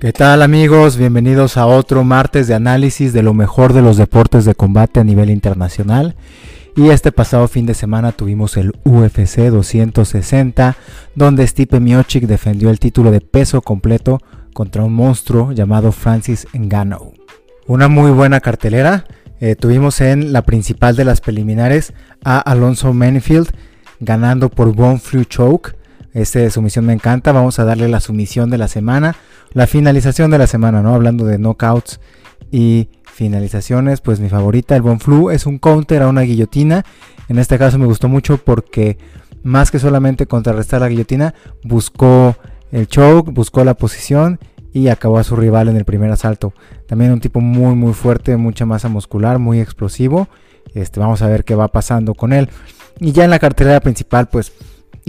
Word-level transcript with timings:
¿Qué 0.00 0.12
tal 0.12 0.42
amigos? 0.42 0.96
Bienvenidos 0.96 1.56
a 1.56 1.66
otro 1.66 2.04
martes 2.04 2.46
de 2.46 2.54
análisis 2.54 3.12
de 3.12 3.24
lo 3.24 3.34
mejor 3.34 3.72
de 3.72 3.82
los 3.82 3.96
deportes 3.96 4.44
de 4.44 4.54
combate 4.54 5.00
a 5.00 5.04
nivel 5.04 5.28
internacional. 5.28 6.14
Y 6.76 6.90
este 6.90 7.10
pasado 7.10 7.48
fin 7.48 7.66
de 7.66 7.74
semana 7.74 8.12
tuvimos 8.12 8.56
el 8.56 8.74
UFC 8.84 9.50
260, 9.50 10.76
donde 11.16 11.44
Stipe 11.44 11.80
Miocic 11.80 12.26
defendió 12.26 12.70
el 12.70 12.78
título 12.78 13.10
de 13.10 13.20
peso 13.20 13.60
completo 13.60 14.20
contra 14.54 14.84
un 14.84 14.92
monstruo 14.92 15.50
llamado 15.50 15.90
Francis 15.90 16.46
Ngannou. 16.56 17.14
Una 17.66 17.88
muy 17.88 18.12
buena 18.12 18.38
cartelera. 18.38 19.04
Eh, 19.40 19.56
tuvimos 19.56 20.00
en 20.00 20.32
la 20.32 20.42
principal 20.42 20.94
de 20.94 21.06
las 21.06 21.20
preliminares 21.20 21.92
a 22.22 22.38
Alonso 22.38 22.92
Manifield 22.92 23.48
ganando 23.98 24.48
por 24.48 24.72
Bone 24.76 25.00
Flu 25.00 25.24
Choke. 25.24 25.74
Este 26.18 26.50
sumisión 26.50 26.84
me 26.84 26.92
encanta. 26.92 27.30
Vamos 27.30 27.60
a 27.60 27.64
darle 27.64 27.88
la 27.88 28.00
sumisión 28.00 28.50
de 28.50 28.58
la 28.58 28.66
semana. 28.66 29.14
La 29.52 29.68
finalización 29.68 30.32
de 30.32 30.38
la 30.38 30.48
semana, 30.48 30.82
¿no? 30.82 30.92
Hablando 30.92 31.24
de 31.24 31.38
knockouts 31.38 32.00
y 32.50 32.88
finalizaciones, 33.04 34.00
pues 34.00 34.18
mi 34.18 34.28
favorita, 34.28 34.74
el 34.74 34.82
Bon 34.82 34.98
Flu, 34.98 35.30
es 35.30 35.46
un 35.46 35.58
counter 35.58 36.02
a 36.02 36.08
una 36.08 36.22
guillotina. 36.22 36.84
En 37.28 37.38
este 37.38 37.56
caso 37.56 37.78
me 37.78 37.86
gustó 37.86 38.08
mucho 38.08 38.36
porque 38.38 38.98
más 39.44 39.70
que 39.70 39.78
solamente 39.78 40.26
contrarrestar 40.26 40.80
la 40.80 40.88
guillotina, 40.88 41.34
buscó 41.62 42.36
el 42.72 42.88
choke, 42.88 43.30
buscó 43.30 43.62
la 43.62 43.74
posición 43.74 44.40
y 44.72 44.88
acabó 44.88 45.18
a 45.18 45.24
su 45.24 45.36
rival 45.36 45.68
en 45.68 45.76
el 45.76 45.84
primer 45.84 46.10
asalto. 46.10 46.52
También 46.88 47.12
un 47.12 47.20
tipo 47.20 47.40
muy 47.40 47.76
muy 47.76 47.92
fuerte, 47.92 48.36
mucha 48.36 48.66
masa 48.66 48.88
muscular, 48.88 49.38
muy 49.38 49.60
explosivo. 49.60 50.28
Este, 50.74 50.98
vamos 50.98 51.22
a 51.22 51.28
ver 51.28 51.44
qué 51.44 51.54
va 51.54 51.68
pasando 51.68 52.14
con 52.14 52.32
él. 52.32 52.48
Y 52.98 53.12
ya 53.12 53.24
en 53.24 53.30
la 53.30 53.38
cartelera 53.38 53.78
principal, 53.78 54.28
pues 54.28 54.52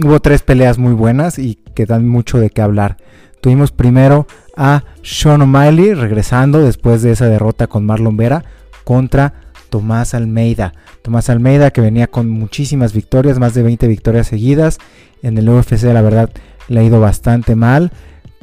hubo 0.04 0.20
tres 0.20 0.42
peleas 0.42 0.78
muy 0.78 0.92
buenas 0.92 1.38
y 1.38 1.56
que 1.74 1.86
dan 1.86 2.08
mucho 2.08 2.38
de 2.38 2.50
qué 2.50 2.62
hablar. 2.62 2.96
Tuvimos 3.40 3.72
primero 3.72 4.26
a 4.56 4.84
Sean 5.02 5.42
O'Malley 5.42 5.94
regresando 5.94 6.62
después 6.62 7.02
de 7.02 7.12
esa 7.12 7.26
derrota 7.26 7.66
con 7.66 7.86
Marlon 7.86 8.16
Vera 8.16 8.44
contra 8.84 9.34
Tomás 9.70 10.14
Almeida. 10.14 10.74
Tomás 11.02 11.30
Almeida 11.30 11.70
que 11.70 11.80
venía 11.80 12.06
con 12.06 12.28
muchísimas 12.28 12.92
victorias, 12.92 13.38
más 13.38 13.54
de 13.54 13.62
20 13.62 13.86
victorias 13.88 14.26
seguidas. 14.26 14.78
En 15.22 15.38
el 15.38 15.48
UFC 15.48 15.82
la 15.84 16.02
verdad 16.02 16.30
le 16.68 16.80
ha 16.80 16.82
ido 16.82 17.00
bastante 17.00 17.56
mal, 17.56 17.90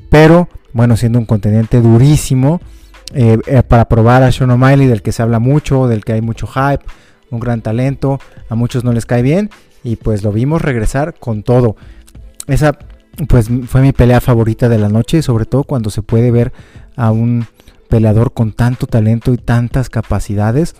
pero 0.09 0.49
bueno, 0.73 0.97
siendo 0.97 1.19
un 1.19 1.25
contendiente 1.25 1.81
durísimo 1.81 2.59
eh, 3.13 3.37
eh, 3.45 3.63
para 3.63 3.85
probar 3.85 4.23
a 4.23 4.31
Sean 4.31 4.51
O'Malley 4.51 4.87
del 4.87 5.01
que 5.01 5.11
se 5.11 5.21
habla 5.21 5.39
mucho, 5.39 5.87
del 5.87 6.03
que 6.03 6.13
hay 6.13 6.21
mucho 6.21 6.47
hype, 6.47 6.83
un 7.29 7.39
gran 7.39 7.61
talento, 7.61 8.19
a 8.49 8.55
muchos 8.55 8.83
no 8.83 8.93
les 8.93 9.05
cae 9.05 9.21
bien 9.21 9.49
y 9.83 9.95
pues 9.95 10.23
lo 10.23 10.31
vimos 10.31 10.61
regresar 10.61 11.15
con 11.19 11.43
todo. 11.43 11.75
Esa 12.47 12.77
pues 13.27 13.49
fue 13.67 13.81
mi 13.81 13.93
pelea 13.93 14.21
favorita 14.21 14.69
de 14.69 14.77
la 14.77 14.89
noche, 14.89 15.21
sobre 15.21 15.45
todo 15.45 15.63
cuando 15.63 15.89
se 15.89 16.03
puede 16.03 16.31
ver 16.31 16.53
a 16.95 17.11
un 17.11 17.47
peleador 17.89 18.33
con 18.33 18.53
tanto 18.53 18.85
talento 18.85 19.33
y 19.33 19.37
tantas 19.37 19.89
capacidades. 19.89 20.75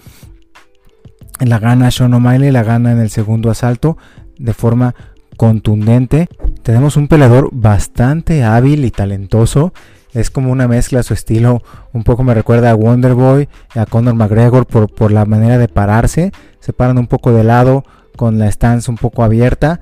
La 1.40 1.60
gana 1.60 1.92
Sean 1.92 2.14
O'Malley, 2.14 2.52
la 2.52 2.64
gana 2.64 2.92
en 2.92 3.00
el 3.00 3.10
segundo 3.10 3.50
asalto 3.50 3.98
de 4.38 4.54
forma 4.54 4.96
contundente. 5.36 6.30
Tenemos 6.64 6.98
un 6.98 7.08
peleador 7.08 7.50
bastante 7.52 8.44
hábil 8.44 8.86
y 8.86 8.92
talentoso. 8.92 9.74
Es 10.14 10.32
como 10.32 10.52
una 10.52 10.68
mezcla, 10.68 11.04
su 11.04 11.14
estilo 11.14 11.62
un 11.94 12.04
poco 12.04 12.24
me 12.24 12.34
recuerda 12.34 12.72
a 12.72 12.76
Wonderboy, 12.76 13.50
a 13.76 13.86
Conor 13.86 14.16
McGregor 14.16 14.66
por, 14.66 14.92
por 14.94 15.12
la 15.12 15.26
manera 15.26 15.58
de 15.58 15.68
pararse. 15.68 16.32
Se 16.60 16.74
paran 16.74 16.98
un 16.98 17.08
poco 17.08 17.32
de 17.32 17.44
lado 17.44 17.84
con 18.18 18.38
la 18.38 18.52
stance 18.52 18.92
un 18.92 18.98
poco 18.98 19.24
abierta 19.24 19.80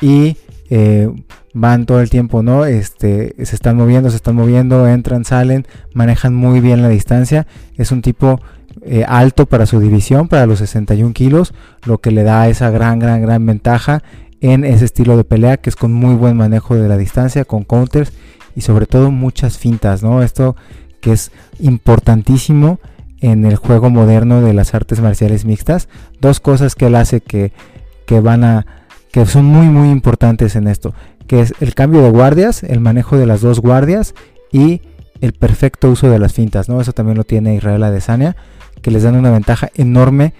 y 0.00 0.36
eh, 0.70 1.10
van 1.54 1.86
todo 1.86 2.00
el 2.00 2.10
tiempo, 2.10 2.42
¿no? 2.42 2.64
Este, 2.64 3.34
se 3.44 3.56
están 3.56 3.76
moviendo, 3.76 4.10
se 4.10 4.16
están 4.16 4.36
moviendo, 4.36 4.86
entran, 4.86 5.24
salen, 5.24 5.66
manejan 5.92 6.34
muy 6.34 6.60
bien 6.60 6.82
la 6.82 6.88
distancia. 6.88 7.48
Es 7.76 7.90
un 7.90 8.02
tipo 8.02 8.40
eh, 8.82 9.04
alto 9.08 9.46
para 9.46 9.66
su 9.66 9.80
división, 9.80 10.28
para 10.28 10.46
los 10.46 10.60
61 10.60 11.12
kilos, 11.14 11.52
lo 11.84 11.98
que 11.98 12.12
le 12.12 12.22
da 12.22 12.48
esa 12.48 12.70
gran, 12.70 13.00
gran, 13.00 13.22
gran 13.22 13.44
ventaja 13.44 14.02
en 14.40 14.64
ese 14.64 14.84
estilo 14.84 15.16
de 15.16 15.24
pelea 15.24 15.56
que 15.56 15.70
es 15.70 15.74
con 15.74 15.92
muy 15.92 16.14
buen 16.14 16.36
manejo 16.36 16.76
de 16.76 16.88
la 16.88 16.96
distancia, 16.96 17.44
con 17.44 17.64
counters 17.64 18.12
y 18.54 18.60
sobre 18.60 18.86
todo 18.86 19.10
muchas 19.10 19.58
fintas, 19.58 20.02
¿no? 20.02 20.22
Esto 20.22 20.54
que 21.00 21.12
es 21.12 21.32
importantísimo 21.58 22.78
en 23.20 23.44
el 23.44 23.56
juego 23.56 23.90
moderno 23.90 24.42
de 24.42 24.52
las 24.52 24.74
artes 24.74 25.00
marciales 25.00 25.44
mixtas. 25.44 25.88
Dos 26.20 26.40
cosas 26.40 26.74
que 26.74 26.86
él 26.86 26.94
hace 26.94 27.20
que, 27.20 27.52
que 28.08 28.20
van 28.20 28.42
a 28.42 28.66
que 29.12 29.26
son 29.26 29.44
muy 29.44 29.66
muy 29.66 29.90
importantes 29.90 30.56
en 30.56 30.66
esto, 30.66 30.94
que 31.26 31.42
es 31.42 31.52
el 31.60 31.74
cambio 31.74 32.00
de 32.02 32.08
guardias, 32.08 32.62
el 32.62 32.80
manejo 32.80 33.18
de 33.18 33.26
las 33.26 33.42
dos 33.42 33.60
guardias 33.60 34.14
y 34.50 34.80
el 35.20 35.34
perfecto 35.34 35.90
uso 35.90 36.08
de 36.08 36.18
las 36.18 36.32
fintas, 36.32 36.70
¿no? 36.70 36.80
Eso 36.80 36.92
también 36.92 37.18
lo 37.18 37.24
tiene 37.24 37.54
Israel 37.54 37.82
Adesanya, 37.82 38.34
que 38.80 38.90
les 38.90 39.02
dan 39.02 39.14
una 39.14 39.30
ventaja 39.30 39.68
enorme, 39.74 40.32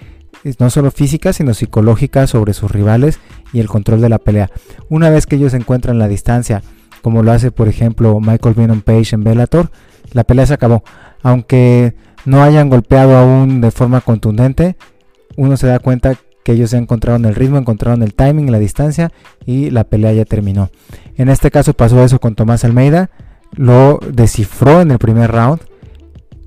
no 0.58 0.70
solo 0.70 0.90
física, 0.90 1.34
sino 1.34 1.52
psicológica 1.52 2.26
sobre 2.26 2.54
sus 2.54 2.70
rivales 2.70 3.20
y 3.52 3.60
el 3.60 3.68
control 3.68 4.00
de 4.00 4.08
la 4.08 4.18
pelea. 4.18 4.50
Una 4.88 5.10
vez 5.10 5.26
que 5.26 5.36
ellos 5.36 5.52
encuentran 5.52 5.98
la 5.98 6.08
distancia, 6.08 6.62
como 7.02 7.22
lo 7.22 7.32
hace 7.32 7.50
por 7.50 7.68
ejemplo 7.68 8.18
Michael 8.18 8.54
Venom 8.54 8.80
Page 8.80 9.14
en 9.14 9.24
Bellator, 9.24 9.70
la 10.12 10.24
pelea 10.24 10.46
se 10.46 10.54
acabó. 10.54 10.84
Aunque 11.22 11.94
no 12.24 12.42
hayan 12.42 12.70
golpeado 12.70 13.14
aún 13.14 13.60
de 13.60 13.70
forma 13.72 14.00
contundente, 14.00 14.76
uno 15.36 15.58
se 15.58 15.66
da 15.66 15.80
cuenta 15.80 16.16
que 16.48 16.54
ellos 16.54 16.72
encontraron 16.72 17.26
el 17.26 17.34
ritmo, 17.34 17.59
encontraron 17.59 18.03
el 18.03 18.14
timing, 18.14 18.50
la 18.50 18.59
distancia 18.59 19.12
y 19.44 19.69
la 19.69 19.84
pelea 19.84 20.14
ya 20.14 20.25
terminó. 20.25 20.70
En 21.19 21.28
este 21.28 21.50
caso 21.50 21.75
pasó 21.75 22.03
eso 22.03 22.20
con 22.20 22.36
Tomás 22.36 22.64
Almeida, 22.64 23.10
lo 23.53 24.00
descifró 24.10 24.81
en 24.81 24.91
el 24.91 24.97
primer 24.97 25.31
round, 25.31 25.60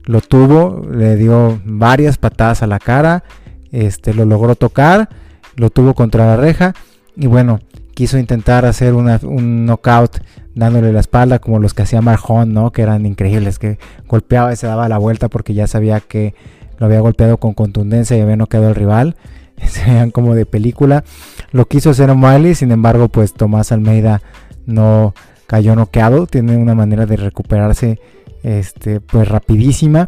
lo 0.06 0.22
tuvo, 0.22 0.88
le 0.92 1.18
dio 1.18 1.62
varias 1.66 2.18
patadas 2.18 2.64
a 2.64 2.68
la 2.68 2.80
cara, 2.80 3.24
este, 3.72 4.16
lo 4.16 4.26
logró 4.26 4.56
tocar, 4.56 5.08
lo 5.56 5.70
tuvo 5.70 5.94
contra 5.94 6.26
la 6.26 6.36
reja 6.36 6.74
y 7.16 7.28
bueno, 7.28 7.60
quiso 7.94 8.18
intentar 8.18 8.66
hacer 8.66 8.96
un 8.96 9.68
knockout 9.68 10.18
dándole 10.56 10.92
la 10.94 11.02
espalda 11.02 11.38
como 11.38 11.60
los 11.60 11.76
que 11.76 11.84
hacía 11.84 12.02
Marjón, 12.02 12.56
¿no? 12.56 12.72
Que 12.72 12.82
eran 12.82 13.06
increíbles, 13.06 13.60
que 13.60 13.78
golpeaba 14.08 14.52
y 14.52 14.56
se 14.56 14.66
daba 14.66 14.90
la 14.90 14.98
vuelta 14.98 15.30
porque 15.30 15.54
ya 15.54 15.68
sabía 15.68 16.00
que 16.00 16.34
lo 16.80 16.88
había 16.88 17.02
golpeado 17.02 17.38
con 17.38 17.54
contundencia 17.54 18.18
y 18.18 18.22
había 18.22 18.36
noqueado 18.36 18.68
al 18.68 18.74
rival. 18.74 19.16
se 19.68 19.86
vean 19.86 20.12
como 20.12 20.36
de 20.36 20.46
película. 20.46 21.04
Lo 21.52 21.68
quiso 21.68 21.90
hacer 21.92 22.10
O'Malley, 22.10 22.56
sin 22.56 22.72
embargo, 22.72 23.10
pues 23.10 23.34
Tomás 23.34 23.72
Almeida 23.72 24.22
no 24.66 25.14
cayó 25.48 25.76
noqueado, 25.76 26.28
tiene 26.28 26.56
una 26.58 26.76
manera 26.76 27.06
de 27.06 27.18
recuperarse 27.18 28.00
este 28.44 29.02
pues 29.02 29.28
rapidísima 29.28 30.08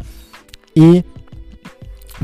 y 0.74 1.04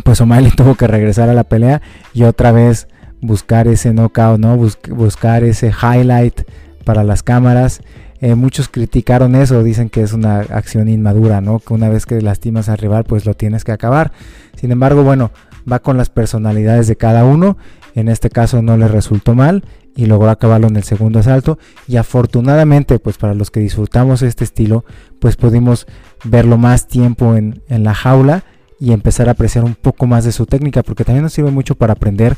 pues 0.04 0.20
O'Malley 0.20 0.50
tuvo 0.56 0.74
que 0.74 0.86
regresar 0.86 1.28
a 1.28 1.34
la 1.34 1.44
pelea 1.44 1.82
y 2.14 2.22
otra 2.22 2.52
vez 2.52 2.88
buscar 3.20 3.68
ese 3.68 3.92
knockout, 3.92 4.41
¿no? 4.41 4.56
buscar 4.56 5.44
ese 5.44 5.68
highlight 5.70 6.42
para 6.84 7.04
las 7.04 7.22
cámaras. 7.22 7.82
Eh, 8.22 8.34
muchos 8.34 8.68
criticaron 8.68 9.34
eso, 9.34 9.62
dicen 9.62 9.88
que 9.88 10.02
es 10.02 10.12
una 10.12 10.41
acción 10.41 10.88
inmadura, 10.88 11.41
¿no? 11.41 11.58
Que 11.58 11.72
una 11.72 11.88
vez 11.88 12.04
que 12.04 12.20
lastimas 12.20 12.68
al 12.68 12.76
rival, 12.76 13.04
pues 13.04 13.24
lo 13.24 13.34
tienes 13.34 13.64
que 13.64 13.72
acabar. 13.72 14.12
Sin 14.56 14.72
embargo, 14.72 15.02
bueno, 15.02 15.30
va 15.70 15.81
con 15.81 15.97
las 15.97 16.10
personalidades 16.10 16.86
de 16.86 16.97
cada 16.97 17.25
uno. 17.25 17.56
En 17.94 18.08
este 18.08 18.31
caso 18.31 18.62
no 18.62 18.76
le 18.76 18.88
resultó 18.88 19.34
mal 19.34 19.64
y 19.97 20.06
logró 20.06 20.31
acabarlo 20.31 20.69
en 20.69 20.76
el 20.76 20.84
segundo 20.84 21.19
asalto. 21.19 21.58
Y 21.86 21.97
afortunadamente, 21.97 22.98
pues 22.98 23.19
para 23.19 23.34
los 23.34 23.50
que 23.50 23.60
disfrutamos 23.60 24.22
este 24.22 24.44
estilo, 24.44 24.84
pues 25.19 25.36
pudimos 25.36 25.86
verlo 26.25 26.59
más 26.59 26.86
tiempo 26.86 27.36
en, 27.36 27.62
la 27.69 27.94
jaula 27.94 28.44
y 28.78 28.92
empezar 28.92 29.28
a 29.28 29.32
apreciar 29.32 29.64
un 29.64 29.75
poco 29.75 30.06
más 30.06 30.25
de 30.25 30.32
su 30.32 30.47
técnica, 30.47 30.82
porque 30.82 31.04
también 31.04 31.25
nos 31.25 31.32
sirve 31.32 31.50
mucho 31.50 31.75
para 31.75 31.92
aprender 31.92 32.36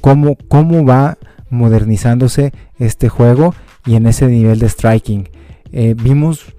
cómo, 0.00 0.36
cómo 0.48 0.84
va 0.84 1.18
modernizándose 1.50 2.52
este 2.78 3.08
juego 3.08 3.54
y 3.84 3.96
en 3.96 4.06
ese 4.06 4.26
nivel 4.26 4.58
de 4.58 4.68
striking. 4.68 5.28
Eh, 5.72 5.94
vimos 5.96 6.54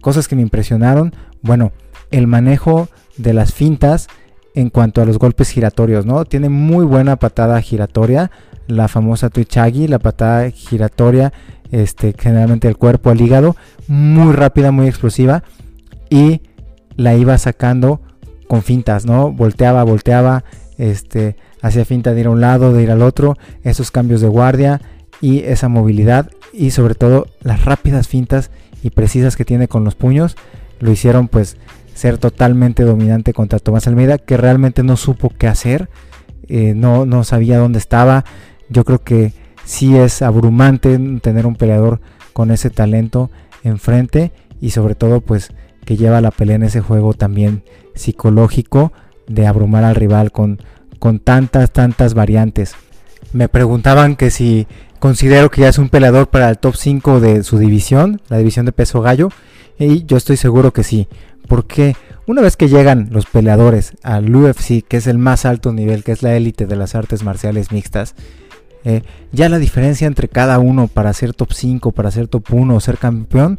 cosas 0.00 0.28
que 0.28 0.36
me 0.36 0.42
impresionaron. 0.42 1.14
Bueno, 1.40 1.72
el 2.10 2.26
manejo 2.26 2.88
de 3.16 3.32
las 3.32 3.52
fintas 3.52 4.08
en 4.56 4.70
cuanto 4.70 5.02
a 5.02 5.04
los 5.04 5.18
golpes 5.18 5.50
giratorios, 5.50 6.06
¿no? 6.06 6.24
Tiene 6.24 6.48
muy 6.48 6.86
buena 6.86 7.16
patada 7.16 7.60
giratoria, 7.60 8.30
la 8.66 8.88
famosa 8.88 9.28
Tuichagi, 9.28 9.86
la 9.86 9.98
patada 9.98 10.50
giratoria, 10.50 11.32
este, 11.70 12.14
generalmente 12.18 12.66
el 12.66 12.78
cuerpo 12.78 13.10
al 13.10 13.20
hígado, 13.20 13.54
muy 13.86 14.32
rápida, 14.32 14.72
muy 14.72 14.88
explosiva 14.88 15.44
y 16.08 16.40
la 16.96 17.14
iba 17.14 17.36
sacando 17.36 18.00
con 18.48 18.62
fintas, 18.62 19.04
¿no? 19.04 19.30
Volteaba, 19.30 19.84
volteaba, 19.84 20.42
este, 20.78 21.36
hacía 21.60 21.84
finta 21.84 22.14
de 22.14 22.20
ir 22.20 22.26
a 22.26 22.30
un 22.30 22.40
lado, 22.40 22.72
de 22.72 22.82
ir 22.82 22.90
al 22.90 23.02
otro, 23.02 23.36
esos 23.62 23.90
cambios 23.90 24.22
de 24.22 24.28
guardia 24.28 24.80
y 25.20 25.40
esa 25.40 25.68
movilidad 25.68 26.30
y 26.54 26.70
sobre 26.70 26.94
todo 26.94 27.26
las 27.42 27.66
rápidas 27.66 28.08
fintas 28.08 28.50
y 28.82 28.88
precisas 28.88 29.36
que 29.36 29.44
tiene 29.44 29.68
con 29.68 29.84
los 29.84 29.94
puños 29.94 30.34
lo 30.80 30.90
hicieron 30.90 31.28
pues 31.28 31.56
ser 31.96 32.18
totalmente 32.18 32.82
dominante 32.84 33.32
contra 33.32 33.58
Tomás 33.58 33.86
Almeida, 33.86 34.18
que 34.18 34.36
realmente 34.36 34.82
no 34.82 34.96
supo 34.96 35.32
qué 35.36 35.48
hacer, 35.48 35.88
eh, 36.46 36.74
no, 36.76 37.06
no 37.06 37.24
sabía 37.24 37.58
dónde 37.58 37.78
estaba. 37.78 38.24
Yo 38.68 38.84
creo 38.84 39.02
que 39.02 39.32
sí 39.64 39.96
es 39.96 40.20
abrumante 40.20 40.98
tener 41.22 41.46
un 41.46 41.56
peleador 41.56 42.00
con 42.34 42.50
ese 42.50 42.68
talento 42.68 43.30
enfrente 43.64 44.30
y 44.60 44.70
sobre 44.70 44.94
todo 44.94 45.22
pues 45.22 45.52
que 45.86 45.96
lleva 45.96 46.20
la 46.20 46.30
pelea 46.30 46.56
en 46.56 46.64
ese 46.64 46.82
juego 46.82 47.14
también 47.14 47.64
psicológico 47.94 48.92
de 49.26 49.46
abrumar 49.46 49.84
al 49.84 49.94
rival 49.94 50.32
con, 50.32 50.60
con 50.98 51.18
tantas, 51.18 51.70
tantas 51.72 52.12
variantes. 52.12 52.74
Me 53.32 53.48
preguntaban 53.48 54.16
que 54.16 54.30
si 54.30 54.66
considero 54.98 55.50
que 55.50 55.62
ya 55.62 55.68
es 55.68 55.78
un 55.78 55.88
peleador 55.88 56.28
para 56.28 56.50
el 56.50 56.58
top 56.58 56.76
5 56.76 57.20
de 57.20 57.42
su 57.42 57.58
división, 57.58 58.20
la 58.28 58.36
división 58.36 58.66
de 58.66 58.72
peso 58.72 59.00
gallo, 59.00 59.30
y 59.78 60.04
yo 60.04 60.16
estoy 60.16 60.36
seguro 60.36 60.72
que 60.72 60.84
sí, 60.84 61.08
porque 61.46 61.96
una 62.26 62.42
vez 62.42 62.56
que 62.56 62.68
llegan 62.68 63.08
los 63.10 63.26
peleadores 63.26 63.92
al 64.02 64.34
UFC, 64.34 64.82
que 64.86 64.96
es 64.96 65.06
el 65.06 65.18
más 65.18 65.44
alto 65.44 65.72
nivel, 65.72 66.04
que 66.04 66.12
es 66.12 66.22
la 66.22 66.36
élite 66.36 66.66
de 66.66 66.76
las 66.76 66.94
artes 66.94 67.22
marciales 67.22 67.72
mixtas, 67.72 68.14
eh, 68.84 69.02
ya 69.32 69.48
la 69.48 69.58
diferencia 69.58 70.06
entre 70.06 70.28
cada 70.28 70.58
uno 70.58 70.88
para 70.88 71.12
ser 71.12 71.34
top 71.34 71.52
5, 71.52 71.92
para 71.92 72.10
ser 72.10 72.28
top 72.28 72.52
1 72.52 72.74
o 72.74 72.80
ser 72.80 72.98
campeón, 72.98 73.58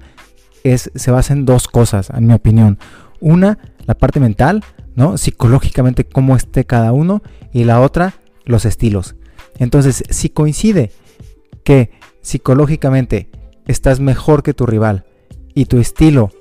es, 0.63 0.92
se 0.95 1.12
basa 1.12 1.34
en 1.34 1.45
dos 1.45 1.68
cosas, 1.68 2.10
en 2.10 2.28
mi 2.28 2.34
opinión. 2.34 2.78
Una, 3.19 3.57
la 3.86 3.95
parte 3.95 4.19
mental, 4.19 4.63
¿no? 4.95 5.18
Psicológicamente 5.18 6.06
cómo 6.06 6.36
esté 6.36 6.66
cada 6.66 6.92
uno. 6.92 7.22
Y 7.54 7.63
la 7.63 7.81
otra, 7.81 8.16
los 8.45 8.66
estilos. 8.66 9.16
Entonces, 9.60 10.04
si 10.10 10.30
coincide 10.30 10.92
que 11.63 11.92
psicológicamente 12.22 13.30
estás 13.66 14.00
mejor 14.00 14.44
que 14.44 14.54
tu 14.54 14.66
rival 14.66 15.06
y 15.54 15.66
tu 15.66 15.80
estilo 15.80 16.31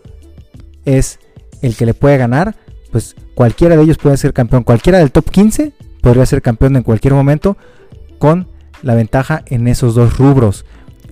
es 0.85 1.19
el 1.67 1.77
que 1.77 1.87
le 1.87 1.95
puede 1.95 2.17
ganar, 2.17 2.55
pues 2.91 3.15
cualquiera 3.35 3.77
de 3.77 3.83
ellos 3.83 3.99
puede 3.99 4.17
ser 4.17 4.33
campeón. 4.33 4.63
Cualquiera 4.63 4.99
del 4.99 5.13
top 5.13 5.31
15 5.31 5.73
podría 6.01 6.27
ser 6.27 6.43
campeón 6.43 6.77
en 6.77 6.83
cualquier 6.83 7.15
momento 7.15 7.57
con 8.19 8.49
la 8.83 8.95
ventaja 8.95 9.43
en 9.47 9.69
esos 9.69 9.95
dos 9.95 10.19
rubros. 10.19 10.65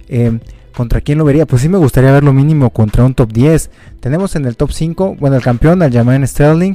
Eh, 0.09 0.39
¿Contra 0.75 1.01
quién 1.01 1.19
lo 1.19 1.25
vería? 1.25 1.47
Pues 1.47 1.63
sí 1.63 1.69
me 1.69 1.79
gustaría 1.79 2.11
verlo 2.11 2.33
mínimo 2.33 2.71
contra 2.71 3.05
un 3.05 3.15
top 3.15 3.33
10. 3.33 3.71
Tenemos 4.01 4.35
en 4.35 4.45
el 4.45 4.57
top 4.57 4.73
5, 4.73 5.17
bueno, 5.21 5.37
el 5.37 5.43
campeón, 5.43 5.83
al 5.83 5.93
Jermaine 5.93 6.27
Sterling. 6.27 6.75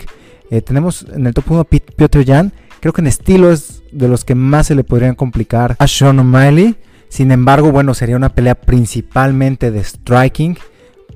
Eh, 0.51 0.61
tenemos 0.61 1.05
en 1.13 1.27
el 1.27 1.33
top 1.33 1.51
1 1.51 1.63
Piotr 1.65 2.25
Jan. 2.25 2.53
Creo 2.79 2.93
que 2.93 3.01
en 3.01 3.07
estilo 3.07 3.51
es 3.51 3.83
de 3.91 4.07
los 4.07 4.23
que 4.23 4.35
más 4.35 4.67
se 4.67 4.75
le 4.75 4.85
podrían 4.85 5.15
complicar 5.15 5.75
a 5.79 5.87
Sean 5.87 6.19
O'Malley. 6.19 6.77
Sin 7.09 7.31
embargo, 7.31 7.71
bueno, 7.71 7.93
sería 7.93 8.15
una 8.15 8.29
pelea 8.29 8.55
principalmente 8.55 9.69
de 9.69 9.83
striking. 9.83 10.57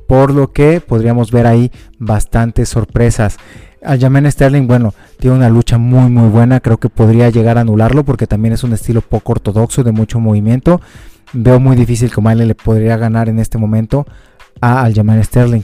Por 0.08 0.32
lo 0.32 0.52
que 0.52 0.82
podríamos 0.82 1.32
ver 1.32 1.48
ahí 1.48 1.72
bastantes 2.00 2.70
sorpresas. 2.70 3.38
Aljamain 3.84 4.32
Sterling, 4.32 4.68
bueno, 4.68 4.94
tiene 5.20 5.36
una 5.36 5.50
lucha 5.50 5.78
muy 5.78 6.10
muy 6.10 6.30
buena, 6.30 6.60
creo 6.60 6.78
que 6.78 6.90
podría 6.90 7.30
llegar 7.30 7.58
a 7.58 7.62
anularlo 7.62 8.04
porque 8.04 8.28
también 8.28 8.54
es 8.54 8.64
un 8.64 8.74
estilo 8.74 9.02
poco 9.02 9.34
ortodoxo 9.34 9.84
de 9.84 9.92
mucho 9.92 10.20
movimiento. 10.20 10.80
Veo 11.34 11.60
muy 11.60 11.76
difícil 11.76 12.12
que 12.12 12.20
O'Malley 12.20 12.48
le 12.48 12.56
podría 12.56 12.96
ganar 12.98 13.28
en 13.28 13.40
este 13.40 13.58
momento 13.58 14.06
a 14.62 14.84
Aljamain 14.84 15.24
Sterling. 15.24 15.64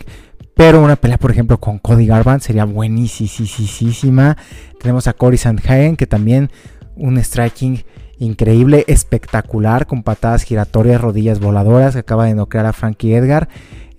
Pero 0.56 0.84
una 0.84 0.98
pelea, 0.98 1.18
por 1.18 1.32
ejemplo, 1.32 1.58
con 1.58 1.80
Cody 1.80 2.06
Garbrandt 2.06 2.44
sería 2.44 2.66
buenísima. 2.66 4.36
Tenemos 4.82 5.08
a 5.08 5.14
Cory 5.14 5.38
Sandhagen, 5.38 5.96
que 5.96 6.06
también 6.06 6.52
un 6.98 7.18
striking 7.18 7.86
increíble, 8.18 8.84
espectacular, 8.88 9.88
con 9.88 10.04
patadas 10.04 10.44
giratorias, 10.44 11.00
rodillas 11.00 11.40
voladoras, 11.40 11.94
que 11.94 12.00
acaba 12.00 12.26
de 12.26 12.36
noquear 12.36 12.66
a 12.66 12.74
Frankie 12.74 13.14
Edgar. 13.16 13.48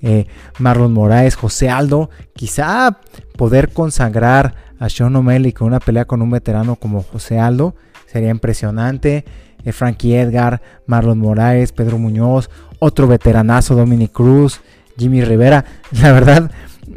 Eh, 0.03 0.27
Marlon 0.59 0.93
Moraes, 0.93 1.35
José 1.35 1.69
Aldo, 1.69 2.11
quizá 2.35 2.99
poder 3.37 3.71
consagrar 3.71 4.55
a 4.79 4.89
Sean 4.89 5.15
O'Malley 5.15 5.53
con 5.53 5.67
una 5.69 5.81
pelea 5.81 6.07
con 6.07 6.23
un 6.23 6.31
veterano 6.31 6.77
como 6.77 7.03
José 7.03 7.39
Aldo 7.39 7.75
sería 8.11 8.31
impresionante. 8.31 9.25
Eh, 9.65 9.73
Frankie 9.73 10.17
Edgar, 10.17 10.63
Marlon 10.87 11.19
Moraes, 11.19 11.73
Pedro 11.73 11.99
Muñoz, 11.99 12.51
otro 12.79 13.07
veteranazo, 13.07 13.75
Dominic 13.75 14.13
Cruz, 14.13 14.61
Jimmy 14.97 15.23
Rivera. 15.23 15.65
La 16.03 16.13
verdad, 16.13 16.51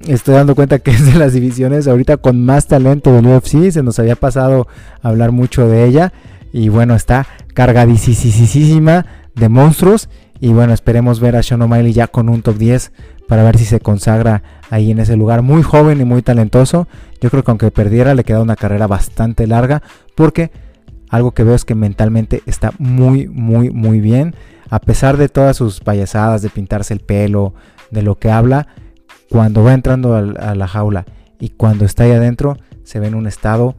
estoy 0.07 0.35
dando 0.35 0.55
cuenta 0.55 0.79
que 0.79 0.91
es 0.91 1.05
de 1.05 1.19
las 1.19 1.33
divisiones 1.33 1.87
ahorita 1.87 2.17
con 2.17 2.43
más 2.45 2.67
talento 2.67 3.13
del 3.13 3.27
UFC. 3.27 3.69
Se 3.71 3.83
nos 3.83 3.99
había 3.99 4.15
pasado 4.15 4.67
hablar 5.01 5.31
mucho 5.31 5.67
de 5.67 5.85
ella. 5.85 6.13
Y 6.51 6.69
bueno, 6.69 6.95
está 6.95 7.27
cargadísima 7.53 9.05
de 9.35 9.49
monstruos. 9.49 10.09
Y 10.43 10.51
bueno, 10.51 10.73
esperemos 10.73 11.21
ver 11.21 11.37
a 11.37 11.41
Sean 11.41 11.61
O'Malley 11.61 11.93
ya 11.93 12.07
con 12.07 12.27
un 12.27 12.41
top 12.41 12.57
10 12.57 12.91
para 13.29 13.43
ver 13.43 13.57
si 13.57 13.63
se 13.63 13.79
consagra 13.79 14.43
ahí 14.69 14.91
en 14.91 14.99
ese 14.99 15.15
lugar. 15.15 15.41
Muy 15.41 15.63
joven 15.63 16.01
y 16.01 16.03
muy 16.03 16.21
talentoso. 16.21 16.89
Yo 17.21 17.29
creo 17.29 17.45
que 17.45 17.51
aunque 17.51 17.71
perdiera 17.71 18.13
le 18.13 18.25
queda 18.25 18.41
una 18.41 18.57
carrera 18.57 18.85
bastante 18.85 19.47
larga 19.47 19.81
porque 20.15 20.51
algo 21.07 21.31
que 21.31 21.45
veo 21.45 21.55
es 21.55 21.63
que 21.63 21.75
mentalmente 21.75 22.43
está 22.45 22.73
muy, 22.77 23.29
muy, 23.29 23.69
muy 23.69 24.01
bien. 24.01 24.35
A 24.69 24.79
pesar 24.79 25.15
de 25.15 25.29
todas 25.29 25.55
sus 25.55 25.79
payasadas, 25.79 26.41
de 26.41 26.49
pintarse 26.49 26.93
el 26.93 26.99
pelo, 26.99 27.53
de 27.89 28.01
lo 28.01 28.19
que 28.19 28.29
habla, 28.29 28.67
cuando 29.29 29.63
va 29.63 29.73
entrando 29.73 30.13
a 30.13 30.55
la 30.55 30.67
jaula 30.67 31.05
y 31.39 31.51
cuando 31.51 31.85
está 31.85 32.03
ahí 32.03 32.11
adentro, 32.11 32.57
se 32.83 32.99
ve 32.99 33.07
en 33.07 33.15
un 33.15 33.27
estado 33.27 33.77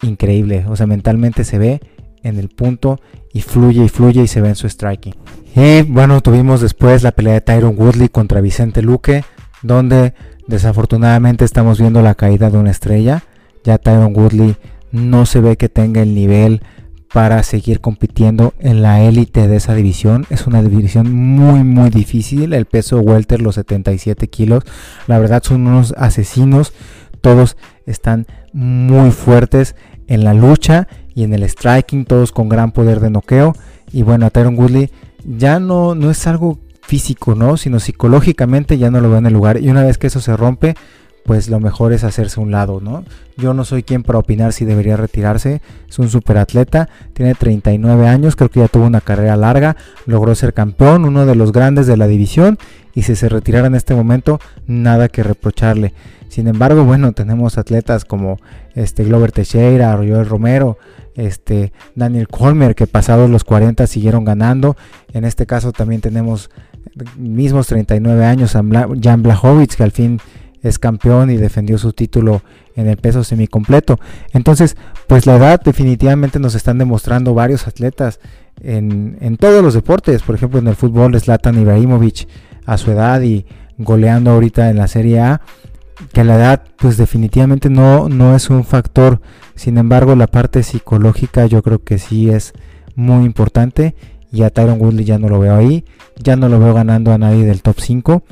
increíble. 0.00 0.64
O 0.68 0.76
sea, 0.76 0.86
mentalmente 0.86 1.44
se 1.44 1.58
ve 1.58 1.80
en 2.22 2.38
el 2.38 2.48
punto 2.48 3.00
y 3.32 3.42
fluye 3.42 3.84
y 3.84 3.88
fluye 3.88 4.22
y 4.22 4.28
se 4.28 4.40
ve 4.40 4.48
en 4.48 4.56
su 4.56 4.68
striking. 4.68 5.14
Y 5.54 5.82
bueno, 5.82 6.20
tuvimos 6.20 6.60
después 6.60 7.02
la 7.02 7.12
pelea 7.12 7.34
de 7.34 7.40
Tyron 7.40 7.74
Woodley 7.76 8.08
contra 8.08 8.40
Vicente 8.40 8.82
Luque, 8.82 9.24
donde 9.62 10.14
desafortunadamente 10.46 11.44
estamos 11.44 11.80
viendo 11.80 12.02
la 12.02 12.14
caída 12.14 12.50
de 12.50 12.58
una 12.58 12.70
estrella. 12.70 13.24
Ya 13.64 13.78
Tyron 13.78 14.16
Woodley 14.16 14.56
no 14.92 15.26
se 15.26 15.40
ve 15.40 15.56
que 15.56 15.68
tenga 15.68 16.02
el 16.02 16.14
nivel 16.14 16.62
para 17.12 17.42
seguir 17.42 17.80
compitiendo 17.80 18.54
en 18.60 18.82
la 18.82 19.02
élite 19.02 19.48
de 19.48 19.56
esa 19.56 19.74
división. 19.74 20.26
Es 20.30 20.46
una 20.46 20.62
división 20.62 21.12
muy 21.12 21.64
muy 21.64 21.90
difícil. 21.90 22.52
El 22.52 22.66
peso 22.66 23.00
welter, 23.00 23.40
los 23.40 23.56
77 23.56 24.28
kilos, 24.28 24.64
la 25.06 25.18
verdad 25.18 25.42
son 25.42 25.66
unos 25.66 25.94
asesinos. 25.96 26.72
Todos 27.20 27.56
están 27.86 28.26
muy 28.52 29.10
fuertes 29.10 29.74
en 30.06 30.24
la 30.24 30.34
lucha 30.34 30.88
y 31.18 31.24
en 31.24 31.34
el 31.34 31.42
striking, 31.48 32.04
todos 32.04 32.30
con 32.30 32.48
gran 32.48 32.70
poder 32.70 33.00
de 33.00 33.10
noqueo. 33.10 33.52
Y 33.92 34.04
bueno, 34.04 34.24
a 34.24 34.30
Tyron 34.30 34.56
Woodley 34.56 34.92
ya 35.24 35.58
no, 35.58 35.96
no 35.96 36.12
es 36.12 36.24
algo 36.28 36.60
físico, 36.80 37.34
¿no? 37.34 37.56
Sino 37.56 37.80
psicológicamente 37.80 38.78
ya 38.78 38.92
no 38.92 39.00
lo 39.00 39.08
veo 39.08 39.18
en 39.18 39.26
el 39.26 39.32
lugar. 39.32 39.60
Y 39.60 39.68
una 39.68 39.82
vez 39.82 39.98
que 39.98 40.06
eso 40.06 40.20
se 40.20 40.36
rompe, 40.36 40.76
pues 41.24 41.48
lo 41.48 41.58
mejor 41.58 41.92
es 41.92 42.04
hacerse 42.04 42.38
un 42.38 42.52
lado, 42.52 42.80
¿no? 42.80 43.02
Yo 43.36 43.52
no 43.52 43.64
soy 43.64 43.82
quien 43.82 44.04
para 44.04 44.20
opinar 44.20 44.52
si 44.52 44.64
debería 44.64 44.96
retirarse. 44.96 45.60
Es 45.88 45.98
un 45.98 46.08
superatleta, 46.08 46.88
tiene 47.14 47.34
39 47.34 48.06
años, 48.06 48.36
creo 48.36 48.48
que 48.48 48.60
ya 48.60 48.68
tuvo 48.68 48.86
una 48.86 49.00
carrera 49.00 49.34
larga, 49.34 49.76
logró 50.06 50.36
ser 50.36 50.54
campeón, 50.54 51.04
uno 51.04 51.26
de 51.26 51.34
los 51.34 51.50
grandes 51.50 51.88
de 51.88 51.96
la 51.96 52.06
división. 52.06 52.58
Y 52.94 53.02
si 53.02 53.16
se 53.16 53.28
retirara 53.28 53.66
en 53.66 53.74
este 53.74 53.96
momento, 53.96 54.38
nada 54.68 55.08
que 55.08 55.24
reprocharle. 55.24 55.94
Sin 56.28 56.46
embargo, 56.46 56.84
bueno, 56.84 57.12
tenemos 57.12 57.58
atletas 57.58 58.04
como 58.04 58.38
este 58.74 59.04
Glover 59.04 59.32
Teixeira, 59.32 59.94
Joel 59.96 60.26
Romero, 60.26 60.78
este 61.14 61.72
Daniel 61.94 62.28
Colmer, 62.28 62.74
que 62.74 62.86
pasados 62.86 63.30
los 63.30 63.44
40 63.44 63.86
siguieron 63.86 64.24
ganando. 64.24 64.76
En 65.12 65.24
este 65.24 65.46
caso 65.46 65.72
también 65.72 66.00
tenemos 66.00 66.50
mismos 67.16 67.66
39 67.66 68.24
años, 68.24 68.52
Jan 68.52 69.22
Blachowicz, 69.22 69.76
que 69.76 69.82
al 69.82 69.92
fin 69.92 70.20
es 70.62 70.78
campeón 70.78 71.30
y 71.30 71.36
defendió 71.36 71.78
su 71.78 71.92
título 71.92 72.42
en 72.76 72.88
el 72.88 72.96
peso 72.96 73.24
semicompleto. 73.24 73.98
Entonces, 74.32 74.76
pues 75.06 75.26
la 75.26 75.36
edad 75.36 75.60
definitivamente 75.62 76.38
nos 76.38 76.54
están 76.54 76.78
demostrando 76.78 77.34
varios 77.34 77.66
atletas 77.66 78.20
en, 78.60 79.16
en 79.20 79.36
todos 79.36 79.62
los 79.62 79.74
deportes. 79.74 80.22
Por 80.22 80.34
ejemplo, 80.34 80.58
en 80.58 80.66
el 80.66 80.76
fútbol, 80.76 81.18
Zlatan 81.18 81.60
Ibrahimovic 81.60 82.28
a 82.66 82.76
su 82.76 82.90
edad 82.90 83.22
y 83.22 83.46
goleando 83.78 84.32
ahorita 84.32 84.70
en 84.70 84.76
la 84.76 84.88
Serie 84.88 85.20
A 85.20 85.40
que 86.12 86.24
la 86.24 86.36
edad 86.36 86.62
pues 86.76 86.96
definitivamente 86.96 87.70
no, 87.70 88.08
no 88.08 88.34
es 88.34 88.50
un 88.50 88.64
factor. 88.64 89.20
Sin 89.54 89.78
embargo, 89.78 90.14
la 90.14 90.26
parte 90.26 90.62
psicológica 90.62 91.46
yo 91.46 91.62
creo 91.62 91.82
que 91.82 91.98
sí 91.98 92.30
es 92.30 92.52
muy 92.94 93.24
importante. 93.24 93.94
Y 94.30 94.42
a 94.42 94.50
Tyron 94.50 94.80
Woodley 94.80 95.04
ya 95.04 95.18
no 95.18 95.28
lo 95.28 95.40
veo 95.40 95.56
ahí. 95.56 95.84
Ya 96.22 96.36
no 96.36 96.48
lo 96.48 96.60
veo 96.60 96.74
ganando 96.74 97.12
a 97.12 97.18
nadie 97.18 97.44
del 97.44 97.62
top 97.62 97.80
5. 97.80 98.22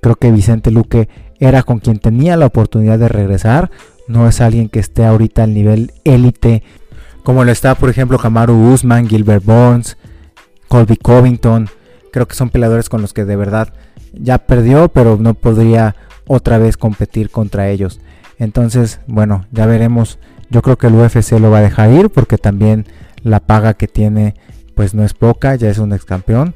Creo 0.00 0.16
que 0.16 0.30
Vicente 0.30 0.70
Luque 0.70 1.08
era 1.38 1.62
con 1.62 1.78
quien 1.78 1.98
tenía 1.98 2.36
la 2.36 2.46
oportunidad 2.46 2.98
de 2.98 3.08
regresar. 3.08 3.70
No 4.08 4.28
es 4.28 4.40
alguien 4.40 4.68
que 4.68 4.80
esté 4.80 5.04
ahorita 5.04 5.42
al 5.42 5.54
nivel 5.54 5.92
élite. 6.04 6.62
Como 7.22 7.44
lo 7.44 7.52
está, 7.52 7.74
por 7.74 7.90
ejemplo, 7.90 8.18
Kamaru 8.18 8.72
Usman, 8.72 9.08
Gilbert 9.08 9.44
Burns, 9.44 9.96
Colby 10.68 10.96
Covington. 10.96 11.68
Creo 12.12 12.26
que 12.26 12.34
son 12.34 12.50
peleadores 12.50 12.88
con 12.88 13.02
los 13.02 13.12
que 13.12 13.24
de 13.24 13.36
verdad 13.36 13.72
ya 14.12 14.38
perdió, 14.38 14.88
pero 14.88 15.16
no 15.20 15.34
podría 15.34 15.94
otra 16.32 16.58
vez 16.58 16.76
competir 16.76 17.28
contra 17.28 17.70
ellos. 17.70 18.00
Entonces, 18.38 19.00
bueno, 19.08 19.46
ya 19.50 19.66
veremos. 19.66 20.20
Yo 20.48 20.62
creo 20.62 20.78
que 20.78 20.86
el 20.86 20.94
UFC 20.94 21.32
lo 21.40 21.50
va 21.50 21.58
a 21.58 21.62
dejar 21.62 21.90
ir 21.90 22.08
porque 22.08 22.38
también 22.38 22.86
la 23.24 23.40
paga 23.40 23.74
que 23.74 23.88
tiene 23.88 24.36
pues 24.76 24.94
no 24.94 25.02
es 25.02 25.12
poca, 25.12 25.56
ya 25.56 25.68
es 25.68 25.78
un 25.78 25.92
ex 25.92 26.04
campeón. 26.04 26.54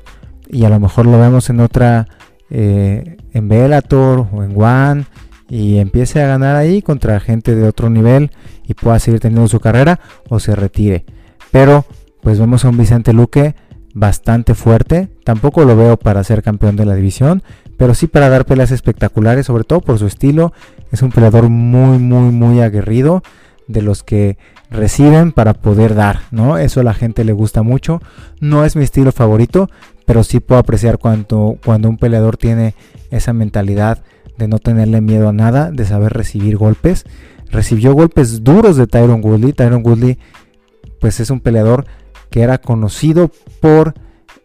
Y 0.49 0.65
a 0.65 0.69
lo 0.69 0.79
mejor 0.79 1.07
lo 1.07 1.19
vemos 1.19 1.51
en 1.51 1.59
otra, 1.59 2.07
eh, 2.51 3.17
en 3.33 3.49
Bellator 3.49 4.29
o 4.33 4.45
en 4.45 4.55
One 4.57 5.07
y 5.49 5.79
empiece 5.79 6.23
a 6.23 6.29
ganar 6.29 6.55
ahí 6.55 6.81
contra 6.81 7.19
gente 7.19 7.57
de 7.57 7.67
otro 7.67 7.91
nivel 7.91 8.31
y 8.69 8.75
pueda 8.75 9.01
seguir 9.01 9.19
teniendo 9.19 9.49
su 9.49 9.59
carrera 9.59 9.99
o 10.29 10.39
se 10.39 10.55
retire. 10.55 11.05
Pero 11.51 11.85
pues 12.23 12.39
vemos 12.39 12.65
a 12.65 12.69
un 12.69 12.79
Vicente 12.79 13.13
Luque 13.13 13.57
bastante 13.93 14.55
fuerte. 14.55 15.09
Tampoco 15.25 15.65
lo 15.65 15.77
veo 15.77 15.97
para 15.97 16.23
ser 16.23 16.45
campeón 16.45 16.77
de 16.77 16.87
la 16.87 16.95
división, 16.95 17.43
pero 17.77 17.95
sí 17.95 18.07
para 18.07 18.29
dar 18.29 18.45
peleas 18.45 18.71
espectaculares, 18.71 19.47
sobre 19.47 19.65
todo 19.65 19.81
por 19.81 19.99
su 19.99 20.07
estilo. 20.07 20.53
Es 20.93 21.03
un 21.03 21.11
peleador 21.11 21.49
muy, 21.49 21.99
muy, 21.99 22.31
muy 22.33 22.61
aguerrido, 22.61 23.23
de 23.67 23.83
los 23.83 24.03
que 24.03 24.37
reciben 24.71 25.33
para 25.33 25.55
poder 25.55 25.95
dar, 25.95 26.21
¿no? 26.31 26.59
Eso 26.59 26.81
a 26.81 26.85
la 26.85 26.95
gente 26.95 27.25
le 27.25 27.33
gusta 27.33 27.63
mucho. 27.63 28.01
No 28.41 28.65
es 28.65 28.77
mi 28.77 28.85
estilo 28.85 29.13
favorito, 29.13 29.69
pero 30.07 30.25
sí 30.25 30.41
puedo 30.41 30.61
apreciar 30.61 30.99
cuando, 30.99 31.59
cuando 31.65 31.89
un 31.89 31.99
peleador 31.99 32.37
tiene 32.37 32.75
esa 33.11 33.33
mentalidad 33.33 34.03
de 34.37 34.49
no 34.49 34.59
tenerle 34.59 35.01
miedo 35.01 35.29
a 35.29 35.33
nada, 35.33 35.71
de 35.71 35.85
saber 35.85 36.13
recibir 36.13 36.57
golpes. 36.57 37.05
Recibió 37.51 37.95
golpes 37.95 38.43
duros 38.43 38.77
de 38.77 38.87
Tyron 38.87 39.25
Woodley. 39.25 39.53
Tyron 39.53 39.83
Woodley, 39.85 40.19
pues 41.01 41.21
es 41.21 41.31
un 41.31 41.41
peleador 41.41 41.87
que 42.31 42.43
era 42.43 42.59
conocido 42.59 43.31
por 43.61 43.95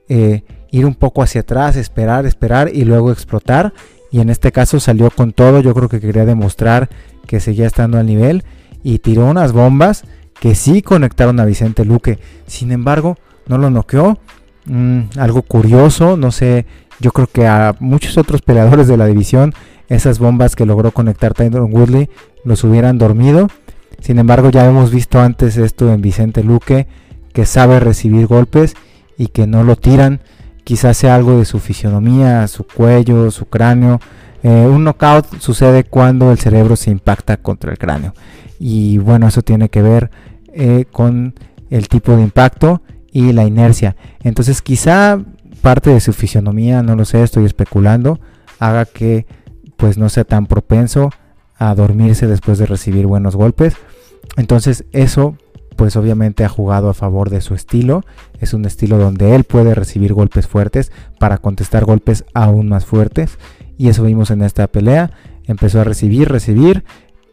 eh, 0.09 0.43
ir 0.71 0.85
un 0.85 0.95
poco 0.95 1.21
hacia 1.21 1.41
atrás, 1.41 1.75
esperar, 1.75 2.25
esperar 2.25 2.69
y 2.73 2.85
luego 2.85 3.11
explotar. 3.11 3.73
Y 4.11 4.21
en 4.21 4.29
este 4.29 4.51
caso 4.51 4.79
salió 4.79 5.09
con 5.11 5.33
todo. 5.33 5.61
Yo 5.61 5.73
creo 5.73 5.89
que 5.89 5.99
quería 5.99 6.25
demostrar 6.25 6.89
que 7.27 7.39
seguía 7.39 7.67
estando 7.67 7.97
al 7.97 8.05
nivel 8.05 8.43
y 8.83 8.99
tiró 8.99 9.25
unas 9.25 9.51
bombas 9.51 10.03
que 10.39 10.55
sí 10.55 10.81
conectaron 10.81 11.39
a 11.39 11.45
Vicente 11.45 11.85
Luque. 11.85 12.19
Sin 12.47 12.71
embargo, 12.71 13.17
no 13.47 13.57
lo 13.57 13.69
noqueó. 13.69 14.19
Mm, 14.65 15.01
algo 15.17 15.41
curioso, 15.41 16.15
no 16.17 16.31
sé, 16.31 16.65
yo 16.99 17.11
creo 17.11 17.27
que 17.27 17.47
a 17.47 17.75
muchos 17.79 18.17
otros 18.17 18.41
peleadores 18.41 18.87
de 18.87 18.97
la 18.97 19.05
división, 19.05 19.53
esas 19.87 20.19
bombas 20.19 20.55
que 20.55 20.65
logró 20.65 20.91
conectar 20.91 21.33
Tyron 21.33 21.73
Woodley 21.73 22.09
los 22.43 22.63
hubieran 22.63 22.97
dormido. 22.97 23.47
Sin 23.99 24.19
embargo, 24.19 24.49
ya 24.49 24.65
hemos 24.65 24.91
visto 24.91 25.19
antes 25.19 25.57
esto 25.57 25.91
en 25.91 26.01
Vicente 26.01 26.43
Luque, 26.43 26.87
que 27.33 27.45
sabe 27.45 27.79
recibir 27.79 28.27
golpes 28.27 28.75
y 29.17 29.27
que 29.27 29.47
no 29.47 29.63
lo 29.63 29.75
tiran. 29.75 30.21
Quizás 30.69 30.97
sea 30.97 31.15
algo 31.15 31.39
de 31.39 31.45
su 31.45 31.57
fisionomía, 31.57 32.47
su 32.47 32.63
cuello, 32.63 33.31
su 33.31 33.47
cráneo. 33.47 33.99
Eh, 34.43 34.67
un 34.67 34.83
knockout 34.83 35.39
sucede 35.39 35.83
cuando 35.83 36.31
el 36.31 36.37
cerebro 36.37 36.75
se 36.75 36.91
impacta 36.91 37.37
contra 37.37 37.71
el 37.71 37.79
cráneo. 37.79 38.13
Y 38.59 38.99
bueno, 38.99 39.27
eso 39.27 39.41
tiene 39.41 39.69
que 39.69 39.81
ver 39.81 40.11
eh, 40.53 40.85
con 40.91 41.33
el 41.71 41.87
tipo 41.87 42.15
de 42.15 42.21
impacto 42.21 42.83
y 43.11 43.33
la 43.33 43.45
inercia. 43.45 43.95
Entonces 44.21 44.61
quizá 44.61 45.19
parte 45.63 45.89
de 45.89 46.01
su 46.01 46.13
fisionomía, 46.13 46.83
no 46.83 46.95
lo 46.95 47.03
sé, 47.03 47.23
estoy 47.23 47.45
especulando, 47.45 48.19
haga 48.59 48.85
que 48.85 49.25
pues 49.75 49.97
no 49.97 50.07
sea 50.07 50.23
tan 50.23 50.45
propenso 50.45 51.09
a 51.57 51.73
dormirse 51.73 52.27
después 52.27 52.59
de 52.59 52.67
recibir 52.67 53.07
buenos 53.07 53.35
golpes. 53.35 53.73
Entonces 54.37 54.85
eso 54.91 55.35
pues 55.79 55.95
obviamente 55.95 56.43
ha 56.43 56.49
jugado 56.49 56.89
a 56.89 56.93
favor 56.93 57.29
de 57.29 57.39
su 57.39 57.55
estilo. 57.55 58.03
Es 58.41 58.53
un 58.53 58.65
estilo 58.65 58.97
donde 58.97 59.33
él 59.33 59.45
puede 59.45 59.73
recibir 59.73 60.13
golpes 60.13 60.45
fuertes 60.45 60.91
para 61.19 61.37
contestar 61.37 61.85
golpes 61.85 62.25
aún 62.33 62.67
más 62.67 62.83
fuertes. 62.83 63.39
Y 63.77 63.87
eso 63.87 64.03
vimos 64.03 64.29
en 64.29 64.41
esta 64.41 64.67
pelea. 64.67 65.11
Empezó 65.45 65.79
a 65.79 65.85
recibir, 65.85 66.27
recibir. 66.27 66.83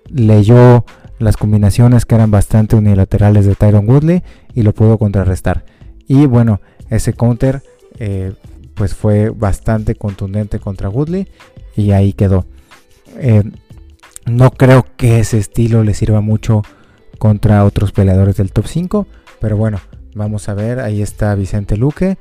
Leyó 0.09 0.85
las 1.19 1.37
combinaciones 1.37 2.05
que 2.05 2.15
eran 2.15 2.31
bastante 2.31 2.77
unilaterales 2.77 3.47
de 3.47 3.57
Tyron 3.57 3.91
Woodley 3.91 4.23
y 4.55 4.63
lo 4.63 4.73
pudo 4.73 4.97
contrarrestar. 4.97 5.65
Y 6.07 6.27
bueno, 6.27 6.61
ese 6.89 7.15
counter 7.15 7.65
eh, 7.99 8.33
pues 8.75 8.95
fue 8.95 9.31
bastante 9.31 9.97
contundente 9.97 10.61
contra 10.61 10.89
Woodley 10.89 11.27
y 11.75 11.91
ahí 11.91 12.13
quedó. 12.13 12.47
Eh, 13.19 13.43
no 14.25 14.53
creo 14.53 14.87
que 14.97 15.19
ese 15.19 15.39
estilo 15.39 15.83
le 15.83 15.95
sirva 15.95 16.21
mucho 16.21 16.63
contra 17.19 17.65
otros 17.65 17.93
peleadores 17.93 18.37
del 18.37 18.53
top 18.53 18.67
5, 18.67 19.07
pero 19.41 19.57
bueno, 19.57 19.79
vamos 20.15 20.49
a 20.49 20.55
ver, 20.55 20.81
ahí 20.81 21.03
está 21.03 21.35
Vicente 21.35 21.77
Luque 21.77 22.19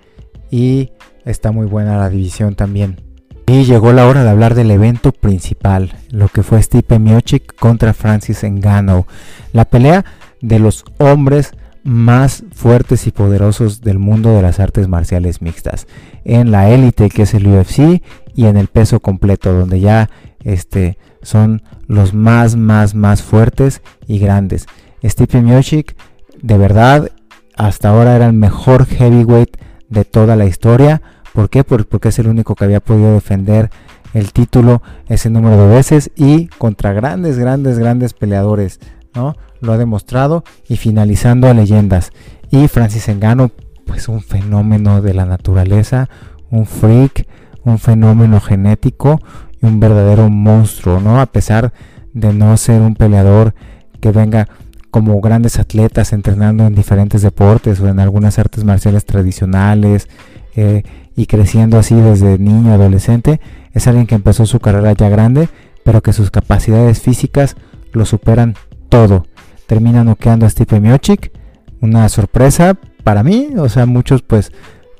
y 0.52 0.92
está 1.26 1.52
muy 1.52 1.66
buena 1.66 1.98
la 1.98 2.10
división 2.10 2.56
también. 2.56 3.02
Y 3.48 3.64
llegó 3.64 3.94
la 3.94 4.08
hora 4.08 4.24
de 4.24 4.30
hablar 4.30 4.56
del 4.56 4.72
evento 4.72 5.12
principal, 5.12 5.96
lo 6.10 6.30
que 6.30 6.42
fue 6.42 6.62
Stipe 6.64 6.98
Miocic 6.98 7.56
contra 7.56 7.94
Francis 7.94 8.44
Ngannou. 8.44 9.06
La 9.54 9.66
pelea 9.66 10.04
de 10.42 10.58
los 10.58 10.84
hombres 10.98 11.52
más 11.84 12.44
fuertes 12.52 13.06
y 13.06 13.12
poderosos 13.12 13.82
del 13.82 14.00
mundo 14.00 14.36
de 14.36 14.42
las 14.42 14.60
artes 14.60 14.88
marciales 14.88 15.44
mixtas. 15.44 15.86
En 16.24 16.50
la 16.50 16.72
élite 16.72 17.10
que 17.10 17.22
es 17.22 17.36
el 17.36 17.48
UFC 17.48 18.02
y 18.34 18.46
en 18.46 18.58
el 18.58 18.68
peso 18.68 19.00
completo, 19.00 19.54
donde 19.54 19.80
ya 19.80 20.10
este, 20.44 20.98
son 21.26 21.62
los 21.88 22.14
más, 22.14 22.56
más, 22.56 22.96
más 22.96 23.22
fuertes 23.22 23.82
y 24.08 24.20
grandes. 24.20 24.68
Stipe 25.04 25.42
Miocic, 25.42 25.96
de 26.42 26.58
verdad, 26.58 27.12
hasta 27.58 27.90
ahora 27.90 28.16
era 28.16 28.28
el 28.28 28.34
mejor 28.34 28.86
heavyweight 28.86 29.58
de 29.90 30.06
toda 30.06 30.36
la 30.36 30.46
historia 30.46 31.02
¿Por 31.36 31.50
qué? 31.50 31.66
Porque 31.66 32.08
es 32.08 32.20
el 32.20 32.28
único 32.28 32.56
que 32.56 32.64
había 32.64 32.80
podido 32.80 33.14
defender 33.14 33.70
el 34.14 34.32
título 34.32 34.82
ese 35.10 35.30
número 35.30 35.58
de 35.58 35.76
veces 35.76 36.10
y 36.16 36.48
contra 36.48 36.94
grandes, 36.94 37.38
grandes, 37.38 37.78
grandes 37.78 38.14
peleadores, 38.14 38.80
¿no? 39.14 39.36
Lo 39.60 39.74
ha 39.74 39.78
demostrado 39.78 40.46
y 40.70 40.78
finalizando 40.78 41.50
a 41.50 41.54
leyendas. 41.54 42.12
Y 42.52 42.70
Francis 42.70 43.10
Engano, 43.10 43.52
pues 43.86 44.08
un 44.08 44.22
fenómeno 44.22 45.02
de 45.02 45.14
la 45.14 45.26
naturaleza, 45.26 46.08
un 46.50 46.66
freak, 46.66 47.28
un 47.66 47.80
fenómeno 47.80 48.40
genético 48.40 49.20
un 49.66 49.80
verdadero 49.80 50.30
monstruo, 50.30 51.00
¿no? 51.00 51.20
A 51.20 51.26
pesar 51.26 51.74
de 52.14 52.34
no 52.34 52.56
ser 52.58 52.82
un 52.82 52.96
peleador 52.96 53.54
que 54.00 54.12
venga 54.12 54.48
como 54.92 55.20
grandes 55.20 55.60
atletas 55.60 56.14
entrenando 56.14 56.66
en 56.66 56.76
diferentes 56.76 57.22
deportes 57.22 57.80
o 57.82 57.88
en 57.88 58.00
algunas 58.00 58.40
artes 58.40 58.64
marciales 58.64 59.06
tradicionales, 59.06 60.08
eh, 60.56 60.84
y 61.16 61.26
creciendo 61.28 61.78
así 61.78 61.96
desde 61.96 62.38
niño 62.38 62.74
adolescente, 62.74 63.40
es 63.74 63.88
alguien 63.88 64.08
que 64.08 64.16
empezó 64.16 64.46
su 64.46 64.60
carrera 64.60 64.94
ya 64.94 65.10
grande, 65.10 65.50
pero 65.84 66.02
que 66.02 66.14
sus 66.14 66.32
capacidades 66.32 67.02
físicas 67.02 67.56
lo 67.92 68.06
superan 68.06 68.56
todo. 68.90 69.26
Termina 69.68 70.04
noqueando 70.04 70.46
a 70.46 70.50
Stipe 70.50 70.80
Miocic, 70.80 71.32
una 71.82 72.08
sorpresa 72.10 72.78
para 73.04 73.24
mí, 73.24 73.50
o 73.58 73.70
sea, 73.70 73.86
muchos 73.86 74.22
pues 74.22 74.52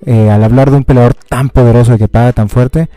eh, 0.06 0.30
al 0.30 0.44
hablar 0.44 0.72
de 0.72 0.78
un 0.78 0.84
peleador 0.84 1.14
tan 1.14 1.50
poderoso 1.50 1.96
y 1.96 1.98
que 1.98 2.08
paga 2.08 2.34
tan 2.34 2.50
fuerte, 2.50 2.90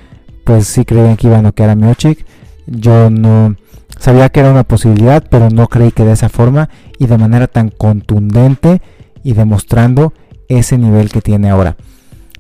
pues 0.49 0.67
sí 0.67 0.87
creían 0.87 1.17
que 1.17 1.27
iba 1.27 1.39
a 1.39 1.43
noquear 1.43 1.69
a 1.69 1.75
Miocic. 1.75 2.25
Yo 2.67 3.11
no 3.11 3.55
sabía 3.99 4.31
que 4.31 4.41
era 4.41 4.51
una 4.51 4.65
posibilidad, 4.65 5.23
pero 5.29 5.51
no 5.51 5.69
creí 5.69 5.93
que 5.93 6.05
de 6.05 6.13
esa 6.13 6.31
forma 6.31 6.71
y 6.99 7.07
de 7.07 7.19
manera 7.19 7.49
tan 7.49 7.69
contundente 7.69 8.81
y 9.23 9.35
demostrando 9.35 10.15
ese 10.49 10.79
nivel 10.79 11.11
que 11.11 11.21
tiene 11.21 11.51
ahora 11.51 11.77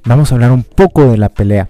vamos 0.08 0.32
a 0.32 0.34
hablar 0.34 0.52
un 0.52 0.64
poco 0.64 1.10
de 1.10 1.18
la 1.18 1.28
pelea. 1.28 1.68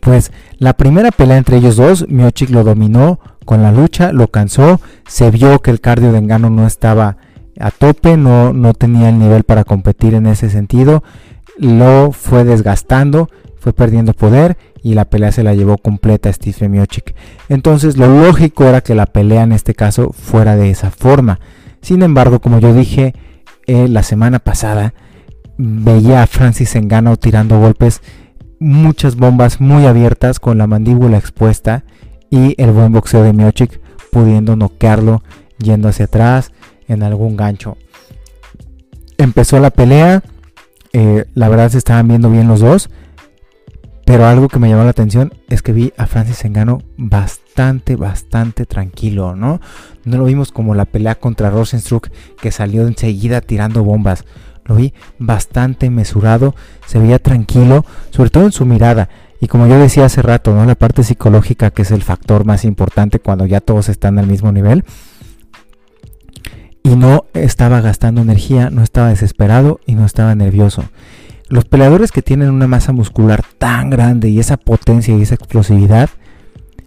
Pues 0.00 0.32
la 0.58 0.72
primera 0.72 1.10
pelea 1.10 1.36
entre 1.36 1.58
ellos 1.58 1.76
dos, 1.76 2.06
Miochik 2.08 2.50
lo 2.50 2.64
dominó 2.64 3.20
con 3.44 3.62
la 3.62 3.72
lucha, 3.72 4.12
lo 4.12 4.28
cansó, 4.28 4.80
se 5.06 5.30
vio 5.30 5.60
que 5.60 5.70
el 5.70 5.80
cardio 5.80 6.12
de 6.12 6.18
Engano 6.18 6.50
no 6.50 6.66
estaba 6.66 7.16
a 7.58 7.70
tope, 7.70 8.16
no, 8.16 8.52
no 8.52 8.72
tenía 8.74 9.10
el 9.10 9.18
nivel 9.18 9.44
para 9.44 9.64
competir 9.64 10.14
en 10.14 10.26
ese 10.26 10.48
sentido, 10.50 11.02
lo 11.58 12.12
fue 12.12 12.44
desgastando, 12.44 13.28
fue 13.60 13.72
perdiendo 13.72 14.14
poder 14.14 14.56
y 14.82 14.94
la 14.94 15.04
pelea 15.04 15.30
se 15.30 15.44
la 15.44 15.54
llevó 15.54 15.78
completa 15.78 16.28
a 16.30 16.32
Steve 16.32 16.68
Miochik. 16.68 17.14
Entonces 17.48 17.96
lo 17.96 18.06
lógico 18.08 18.64
era 18.64 18.80
que 18.80 18.94
la 18.94 19.06
pelea 19.06 19.42
en 19.42 19.52
este 19.52 19.74
caso 19.74 20.12
fuera 20.12 20.56
de 20.56 20.70
esa 20.70 20.90
forma. 20.90 21.38
Sin 21.82 22.02
embargo, 22.02 22.40
como 22.40 22.58
yo 22.58 22.74
dije 22.74 23.14
eh, 23.66 23.86
la 23.88 24.02
semana 24.02 24.38
pasada, 24.38 24.94
veía 25.58 26.22
a 26.22 26.26
Francis 26.26 26.74
Engano 26.74 27.16
tirando 27.16 27.60
golpes, 27.60 28.00
muchas 28.58 29.16
bombas 29.16 29.60
muy 29.60 29.86
abiertas 29.86 30.40
con 30.40 30.58
la 30.58 30.66
mandíbula 30.66 31.18
expuesta 31.18 31.84
y 32.30 32.54
el 32.62 32.72
buen 32.72 32.92
boxeo 32.92 33.22
de 33.22 33.32
Miochik 33.32 33.80
pudiendo 34.10 34.56
noquearlo 34.56 35.22
yendo 35.58 35.88
hacia 35.88 36.06
atrás 36.06 36.52
en 36.88 37.02
algún 37.02 37.36
gancho. 37.36 37.76
Empezó 39.18 39.60
la 39.60 39.70
pelea, 39.70 40.22
eh, 40.92 41.26
la 41.34 41.48
verdad 41.50 41.70
se 41.70 41.78
estaban 41.78 42.08
viendo 42.08 42.30
bien 42.30 42.48
los 42.48 42.60
dos, 42.60 42.90
pero 44.10 44.26
algo 44.26 44.48
que 44.48 44.58
me 44.58 44.68
llamó 44.68 44.82
la 44.82 44.90
atención 44.90 45.32
es 45.48 45.62
que 45.62 45.72
vi 45.72 45.92
a 45.96 46.08
Francis 46.08 46.44
Engano 46.44 46.82
bastante, 46.96 47.94
bastante 47.94 48.66
tranquilo, 48.66 49.36
¿no? 49.36 49.60
No 50.04 50.16
lo 50.16 50.24
vimos 50.24 50.50
como 50.50 50.74
la 50.74 50.84
pelea 50.84 51.14
contra 51.14 51.48
Rosenstruck 51.48 52.08
que 52.40 52.50
salió 52.50 52.88
enseguida 52.88 53.40
tirando 53.40 53.84
bombas 53.84 54.24
lo 54.64 54.74
vi 54.74 54.94
bastante 55.20 55.90
mesurado, 55.90 56.56
se 56.86 56.98
veía 56.98 57.20
tranquilo, 57.20 57.84
sobre 58.10 58.30
todo 58.30 58.46
en 58.46 58.52
su 58.52 58.66
mirada. 58.66 59.08
Y 59.40 59.46
como 59.46 59.68
yo 59.68 59.78
decía 59.78 60.06
hace 60.06 60.22
rato, 60.22 60.56
¿no? 60.56 60.64
la 60.64 60.74
parte 60.74 61.04
psicológica 61.04 61.70
que 61.70 61.82
es 61.82 61.92
el 61.92 62.02
factor 62.02 62.44
más 62.44 62.64
importante 62.64 63.20
cuando 63.20 63.46
ya 63.46 63.60
todos 63.60 63.88
están 63.88 64.18
al 64.18 64.26
mismo 64.26 64.50
nivel. 64.50 64.84
Y 66.82 66.96
no 66.96 67.26
estaba 67.32 67.80
gastando 67.80 68.22
energía, 68.22 68.70
no 68.70 68.82
estaba 68.82 69.10
desesperado 69.10 69.78
y 69.86 69.94
no 69.94 70.04
estaba 70.04 70.34
nervioso. 70.34 70.82
Los 71.50 71.64
peleadores 71.64 72.12
que 72.12 72.22
tienen 72.22 72.50
una 72.50 72.68
masa 72.68 72.92
muscular 72.92 73.42
tan 73.58 73.90
grande 73.90 74.28
y 74.28 74.38
esa 74.38 74.56
potencia 74.56 75.16
y 75.16 75.22
esa 75.22 75.34
explosividad 75.34 76.08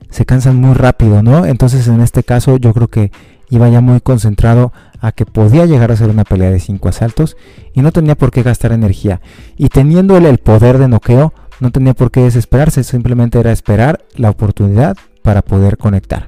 se 0.10 0.26
cansan 0.26 0.56
muy 0.56 0.74
rápido, 0.74 1.22
¿no? 1.22 1.46
Entonces 1.46 1.86
en 1.90 2.00
este 2.00 2.24
caso 2.24 2.56
yo 2.56 2.74
creo 2.74 2.88
que 2.88 3.12
iba 3.50 3.68
ya 3.68 3.82
muy 3.82 4.00
concentrado 4.00 4.72
a 5.02 5.12
que 5.12 5.26
podía 5.26 5.66
llegar 5.66 5.92
a 5.92 5.98
ser 5.98 6.10
una 6.10 6.24
pelea 6.24 6.50
de 6.50 6.62
cinco 6.62 6.88
asaltos 6.88 7.36
y 7.74 7.82
no 7.82 7.92
tenía 7.92 8.16
por 8.16 8.32
qué 8.32 8.42
gastar 8.42 8.72
energía. 8.72 9.20
Y 9.58 9.68
teniendo 9.68 10.16
el 10.16 10.38
poder 10.38 10.78
de 10.78 10.88
noqueo, 10.88 11.34
no 11.60 11.72
tenía 11.72 11.94
por 11.94 12.10
qué 12.10 12.22
desesperarse, 12.22 12.86
simplemente 12.86 13.40
era 13.40 13.52
esperar 13.52 14.06
la 14.16 14.30
oportunidad 14.30 14.96
para 15.24 15.42
poder 15.42 15.78
conectar. 15.78 16.28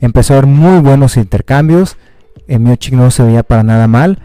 Empezó 0.00 0.34
a 0.34 0.38
haber 0.38 0.48
muy 0.48 0.78
buenos 0.78 1.16
intercambios, 1.16 1.96
Miochik 2.46 2.94
no 2.94 3.10
se 3.10 3.24
veía 3.24 3.42
para 3.42 3.64
nada 3.64 3.88
mal 3.88 4.20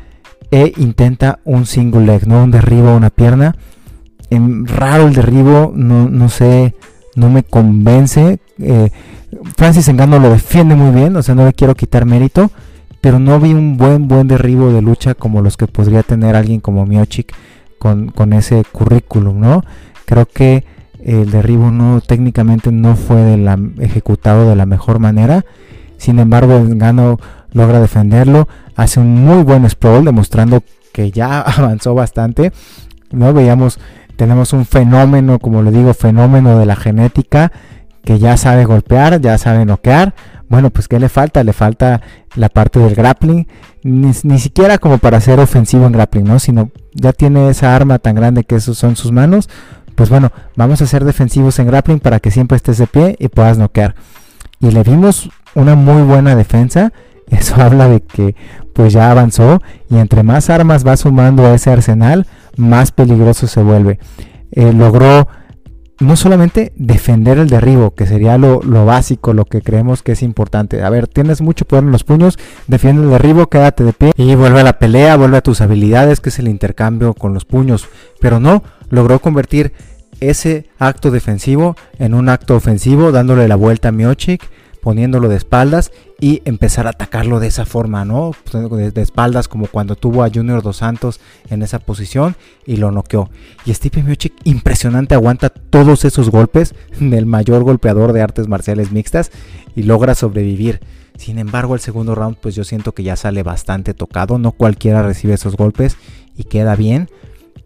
e 0.54 0.72
intenta 0.78 1.40
un 1.46 1.66
single 1.66 2.06
leg, 2.06 2.28
no 2.28 2.44
un 2.44 2.52
derribo 2.52 2.90
a 2.90 2.96
una 2.96 3.10
pierna. 3.10 3.56
En, 4.30 4.68
raro 4.68 5.08
el 5.08 5.16
derribo, 5.16 5.74
no, 5.76 6.08
no 6.08 6.30
sé, 6.30 6.76
no 7.16 7.32
me 7.32 7.42
convence. 7.42 8.40
Eh, 8.60 8.92
Francis 9.58 9.88
Engano 9.88 10.20
lo 10.20 10.30
defiende 10.30 10.76
muy 10.76 10.94
bien, 10.94 11.16
o 11.16 11.24
sea, 11.24 11.34
no 11.34 11.44
le 11.44 11.54
quiero 11.54 11.74
quitar 11.74 12.06
mérito, 12.06 12.52
pero 13.02 13.18
no 13.18 13.40
vi 13.40 13.56
un 13.56 13.78
buen, 13.78 14.08
buen 14.08 14.28
derribo 14.28 14.72
de 14.72 14.84
lucha 14.84 15.16
como 15.16 15.42
los 15.42 15.58
que 15.58 15.66
podría 15.66 16.04
tener 16.04 16.36
alguien 16.36 16.60
como 16.60 16.86
Miochik 16.86 17.34
con, 17.80 18.10
con 18.10 18.32
ese 18.32 18.64
currículum, 18.72 19.40
¿no? 19.40 19.64
Creo 20.06 20.28
que 20.28 20.66
el 21.04 21.32
derribo 21.32 21.72
no 21.72 22.00
técnicamente 22.00 22.72
no 22.72 22.96
fue 22.96 23.44
ejecutado 23.80 24.48
de 24.48 24.56
la 24.56 24.68
mejor 24.68 25.00
manera. 25.00 25.46
Sin 25.98 26.20
embargo, 26.20 26.58
Engano 26.58 27.18
logra 27.54 27.80
defenderlo, 27.80 28.48
hace 28.76 29.00
un 29.00 29.24
muy 29.26 29.44
buen 29.44 29.70
sprawl 29.70 30.06
demostrando 30.06 30.64
que 30.92 31.12
ya 31.12 31.42
avanzó 31.58 31.94
bastante. 31.96 32.52
No 33.12 33.34
veíamos, 33.34 33.80
tenemos 34.16 34.54
un 34.54 34.66
fenómeno, 34.66 35.40
como 35.40 35.62
le 35.62 35.72
digo, 35.72 35.94
fenómeno 35.94 36.58
de 36.58 36.66
la 36.66 36.76
genética 36.76 37.52
que 38.04 38.20
ya 38.20 38.38
sabe 38.38 38.66
golpear, 38.66 39.22
ya 39.22 39.38
sabe 39.38 39.66
noquear. 39.66 40.14
Bueno, 40.50 40.70
pues 40.70 40.88
¿qué 40.88 41.00
le 41.00 41.10
falta? 41.10 41.44
Le 41.44 41.54
falta 41.54 42.02
la 42.36 42.50
parte 42.50 42.80
del 42.80 42.96
grappling. 42.96 43.48
Ni, 43.84 44.14
siquiera 44.14 44.78
como 44.78 44.98
para 44.98 45.20
ser 45.22 45.40
ofensivo 45.40 45.86
en 45.86 45.94
grappling, 45.94 46.26
¿no? 46.26 46.40
Sino 46.40 46.70
ya 46.94 47.14
tiene 47.14 47.50
esa 47.50 47.76
arma 47.76 48.00
tan 48.00 48.16
grande 48.16 48.44
que 48.44 48.56
esos 48.56 48.78
son 48.78 48.96
sus 48.96 49.12
manos. 49.12 49.50
Pues 49.96 50.10
bueno, 50.10 50.32
vamos 50.56 50.82
a 50.82 50.86
ser 50.86 51.06
defensivos 51.06 51.58
en 51.60 51.68
grappling 51.68 52.00
para 52.00 52.20
que 52.20 52.32
siempre 52.32 52.58
estés 52.58 52.78
de 52.78 52.88
pie 52.88 53.16
y 53.20 53.30
puedas 53.30 53.58
noquear. 53.58 53.96
Y 54.60 54.72
le 54.72 54.84
vimos 54.84 55.30
una 55.56 55.76
muy 55.76 56.02
buena 56.04 56.36
defensa. 56.36 56.92
Eso 57.30 57.56
habla 57.56 57.88
de 57.88 58.02
que 58.02 58.36
pues 58.74 58.94
ya 58.94 59.12
avanzó 59.12 59.62
y 59.90 59.98
entre 59.98 60.24
más 60.24 60.50
armas 60.50 60.86
va 60.86 60.98
sumando 60.98 61.46
a 61.46 61.54
ese 61.54 61.72
arsenal, 61.72 62.28
más 62.58 62.92
peligroso 62.92 63.48
se 63.48 63.62
vuelve. 63.62 64.00
Eh, 64.52 64.74
logró 64.74 65.28
no 66.00 66.16
solamente 66.16 66.74
defender 66.76 67.38
el 67.38 67.50
derribo, 67.50 67.96
que 67.96 68.06
sería 68.06 68.38
lo, 68.38 68.60
básico, 68.86 69.34
lo 69.34 69.46
que 69.46 69.62
creemos 69.62 70.04
que 70.04 70.14
es 70.14 70.24
importante. 70.24 70.84
A 70.84 70.90
ver, 70.90 71.08
tienes 71.08 71.42
mucho 71.42 71.66
poder 71.66 71.86
en 71.86 71.92
los 71.92 72.04
puños, 72.04 72.38
defiende 72.68 73.04
el 73.04 73.10
derribo, 73.10 73.48
quédate 73.48 73.84
de 73.84 73.94
pie 73.94 74.12
y 74.18 74.36
vuelve 74.36 74.62
a 74.62 74.64
la 74.64 74.80
pelea, 74.80 75.16
vuelve 75.16 75.38
a 75.38 75.42
tus 75.42 75.62
habilidades, 75.62 76.20
que 76.20 76.30
es 76.30 76.40
el 76.40 76.48
intercambio 76.48 77.14
con 77.14 77.34
los 77.34 77.46
puños. 77.46 77.88
Pero 78.20 78.40
no, 78.40 78.64
logró 78.90 79.20
convertir 79.20 79.74
ese 80.20 80.68
acto 80.80 81.12
defensivo 81.12 81.76
en 82.00 82.14
un 82.14 82.30
acto 82.30 82.56
ofensivo, 82.56 83.12
dándole 83.12 83.48
la 83.48 83.56
vuelta 83.56 83.90
a 83.90 83.92
Miochik 83.92 84.44
poniéndolo 84.84 85.30
de 85.30 85.38
espaldas 85.38 85.92
y 86.20 86.42
empezar 86.46 86.88
a 86.88 86.92
atacarlo 86.92 87.40
de 87.40 87.48
esa 87.48 87.66
forma, 87.66 88.04
¿no? 88.04 88.34
De, 88.52 89.02
espaldas 89.02 89.48
como 89.48 89.68
cuando 89.68 89.96
tuvo 89.96 90.24
a 90.24 90.30
Junior 90.30 90.62
Dos 90.62 90.78
Santos 90.78 91.22
en 91.50 91.64
esa 91.64 91.80
posición 91.80 92.36
y 92.66 92.76
lo 92.76 92.92
noqueó. 92.92 93.30
Y 93.66 93.74
Stipe 93.74 94.04
Miocic 94.04 94.34
impresionante 94.44 95.16
aguanta 95.16 95.50
todos 95.50 96.04
esos 96.04 96.30
golpes 96.30 96.76
del 97.00 97.26
mayor 97.26 97.64
golpeador 97.64 98.12
de 98.12 98.22
artes 98.22 98.50
marciales 98.50 98.92
mixtas 98.92 99.32
y 99.74 99.84
logra 99.84 100.16
sobrevivir. 100.16 100.82
Sin 101.18 101.40
embargo, 101.40 101.76
el 101.76 101.80
segundo 101.80 102.14
round 102.14 102.38
pues 102.38 102.54
yo 102.54 102.66
siento 102.66 102.94
que 102.94 103.04
ya 103.04 103.16
sale 103.16 103.42
bastante 103.42 103.94
tocado, 103.94 104.38
no 104.38 104.52
cualquiera 104.52 105.02
recibe 105.02 105.36
esos 105.36 105.56
golpes 105.56 105.96
y 106.36 106.44
queda 106.44 106.76
bien. 106.76 107.10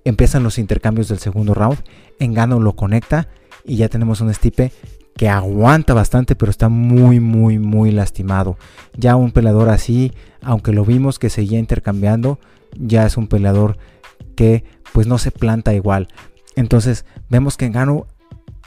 Empiezan 0.06 0.44
los 0.44 0.60
intercambios 0.60 1.08
del 1.08 1.20
segundo 1.20 1.56
round, 1.56 1.80
Engano 2.20 2.60
lo 2.60 2.76
conecta 2.76 3.28
y 3.66 3.78
ya 3.78 3.90
tenemos 3.90 4.22
un 4.22 4.34
Stipe 4.34 4.72
que 5.18 5.28
aguanta 5.28 5.94
bastante, 5.94 6.36
pero 6.36 6.52
está 6.52 6.70
muy, 6.70 7.20
muy, 7.20 7.60
muy 7.60 7.92
lastimado. 7.92 8.58
Ya 8.96 9.16
un 9.16 9.32
peleador 9.32 9.70
así, 9.70 10.14
aunque 10.42 10.72
lo 10.72 10.86
vimos 10.86 11.20
que 11.20 11.32
seguía 11.32 11.60
intercambiando, 11.60 12.40
ya 12.78 13.06
es 13.06 13.18
un 13.18 13.28
peleador 13.28 13.78
que 14.36 14.64
pues 14.94 15.08
no 15.08 15.18
se 15.18 15.32
planta 15.32 15.74
igual. 15.74 16.08
Entonces 16.56 17.04
vemos 17.30 17.58
que 17.58 17.70
Gano, 17.70 18.06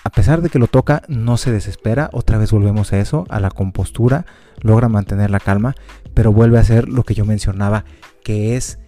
a 0.02 0.10
pesar 0.10 0.42
de 0.42 0.48
que 0.48 0.58
lo 0.58 0.66
toca, 0.66 1.02
no 1.08 1.36
se 1.36 1.52
desespera. 1.52 2.10
Otra 2.12 2.36
vez 2.36 2.50
volvemos 2.50 2.92
a 2.92 2.98
eso, 2.98 3.26
a 3.30 3.38
la 3.38 3.50
compostura, 3.50 4.26
logra 4.60 4.88
mantener 4.88 5.30
la 5.30 5.40
calma, 5.40 5.76
pero 6.14 6.32
vuelve 6.32 6.58
a 6.58 6.62
hacer 6.62 6.88
lo 6.88 7.04
que 7.04 7.14
yo 7.14 7.24
mencionaba, 7.24 7.84
que 8.24 8.56
es 8.56 8.80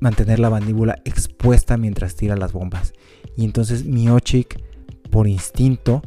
mantener 0.00 0.40
la 0.40 0.50
mandíbula 0.50 0.98
expuesta 1.06 1.78
mientras 1.78 2.16
tira 2.16 2.36
las 2.36 2.52
bombas. 2.52 2.92
Y 3.34 3.44
entonces 3.44 3.84
Miochik 3.84 4.62
por 5.10 5.26
instinto 5.26 6.02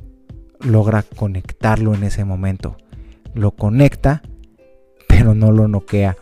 logra 0.60 1.04
conectarlo 1.04 1.94
en 1.94 2.04
ese 2.04 2.26
momento. 2.26 2.78
Lo 3.34 3.52
conecta, 3.52 4.22
pero 5.08 5.34
no 5.34 5.52
lo 5.52 5.68
noquea. 5.68 6.18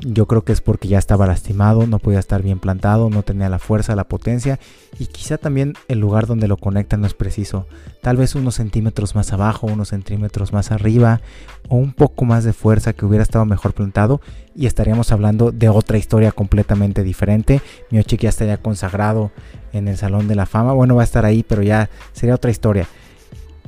Yo 0.00 0.26
creo 0.26 0.42
que 0.44 0.52
es 0.52 0.60
porque 0.60 0.86
ya 0.86 0.98
estaba 0.98 1.26
lastimado, 1.26 1.86
no 1.88 1.98
podía 1.98 2.20
estar 2.20 2.42
bien 2.42 2.60
plantado, 2.60 3.10
no 3.10 3.24
tenía 3.24 3.48
la 3.48 3.58
fuerza, 3.58 3.96
la 3.96 4.04
potencia 4.04 4.60
y 4.98 5.06
quizá 5.06 5.38
también 5.38 5.74
el 5.88 5.98
lugar 5.98 6.28
donde 6.28 6.46
lo 6.46 6.56
conecta 6.56 6.96
no 6.96 7.06
es 7.06 7.14
preciso. 7.14 7.66
Tal 8.00 8.16
vez 8.16 8.36
unos 8.36 8.54
centímetros 8.54 9.16
más 9.16 9.32
abajo, 9.32 9.66
unos 9.66 9.88
centímetros 9.88 10.52
más 10.52 10.70
arriba 10.70 11.20
o 11.68 11.76
un 11.76 11.92
poco 11.92 12.24
más 12.24 12.44
de 12.44 12.52
fuerza 12.52 12.92
que 12.92 13.06
hubiera 13.06 13.24
estado 13.24 13.44
mejor 13.44 13.74
plantado 13.74 14.20
y 14.54 14.66
estaríamos 14.66 15.10
hablando 15.10 15.50
de 15.50 15.68
otra 15.68 15.98
historia 15.98 16.30
completamente 16.30 17.02
diferente. 17.02 17.60
Miochik 17.90 18.20
ya 18.20 18.28
estaría 18.28 18.58
consagrado 18.58 19.32
en 19.72 19.88
el 19.88 19.96
Salón 19.96 20.28
de 20.28 20.36
la 20.36 20.46
Fama. 20.46 20.74
Bueno, 20.74 20.94
va 20.94 21.02
a 21.02 21.04
estar 21.04 21.24
ahí, 21.24 21.42
pero 21.42 21.62
ya 21.62 21.90
sería 22.12 22.36
otra 22.36 22.52
historia. 22.52 22.86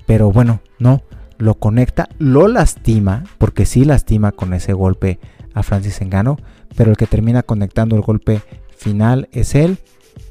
Pero 0.06 0.30
bueno, 0.30 0.60
no, 0.78 1.02
lo 1.38 1.54
conecta, 1.54 2.08
lo 2.18 2.46
lastima, 2.46 3.24
porque 3.38 3.66
sí 3.66 3.84
lastima 3.84 4.30
con 4.30 4.54
ese 4.54 4.72
golpe 4.72 5.18
a 5.54 5.62
Francis 5.62 6.00
Engano, 6.00 6.38
pero 6.76 6.90
el 6.90 6.96
que 6.96 7.06
termina 7.06 7.42
conectando 7.42 7.96
el 7.96 8.02
golpe 8.02 8.42
final 8.76 9.28
es 9.32 9.54
él, 9.54 9.78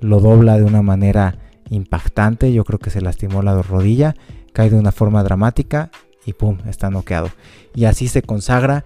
lo 0.02 0.20
dobla 0.20 0.58
de 0.58 0.64
una 0.64 0.82
manera 0.82 1.38
impactante, 1.70 2.52
yo 2.52 2.64
creo 2.64 2.80
que 2.80 2.90
se 2.90 3.02
lastimó 3.02 3.42
la 3.42 3.62
rodilla, 3.62 4.16
cae 4.54 4.70
de 4.70 4.80
una 4.80 4.92
forma 4.92 5.24
dramática 5.24 5.92
y 6.26 6.34
pum, 6.34 6.58
está 6.68 6.90
noqueado. 6.90 7.30
Y 7.76 7.86
así 7.86 8.08
se 8.08 8.22
consagra 8.22 8.86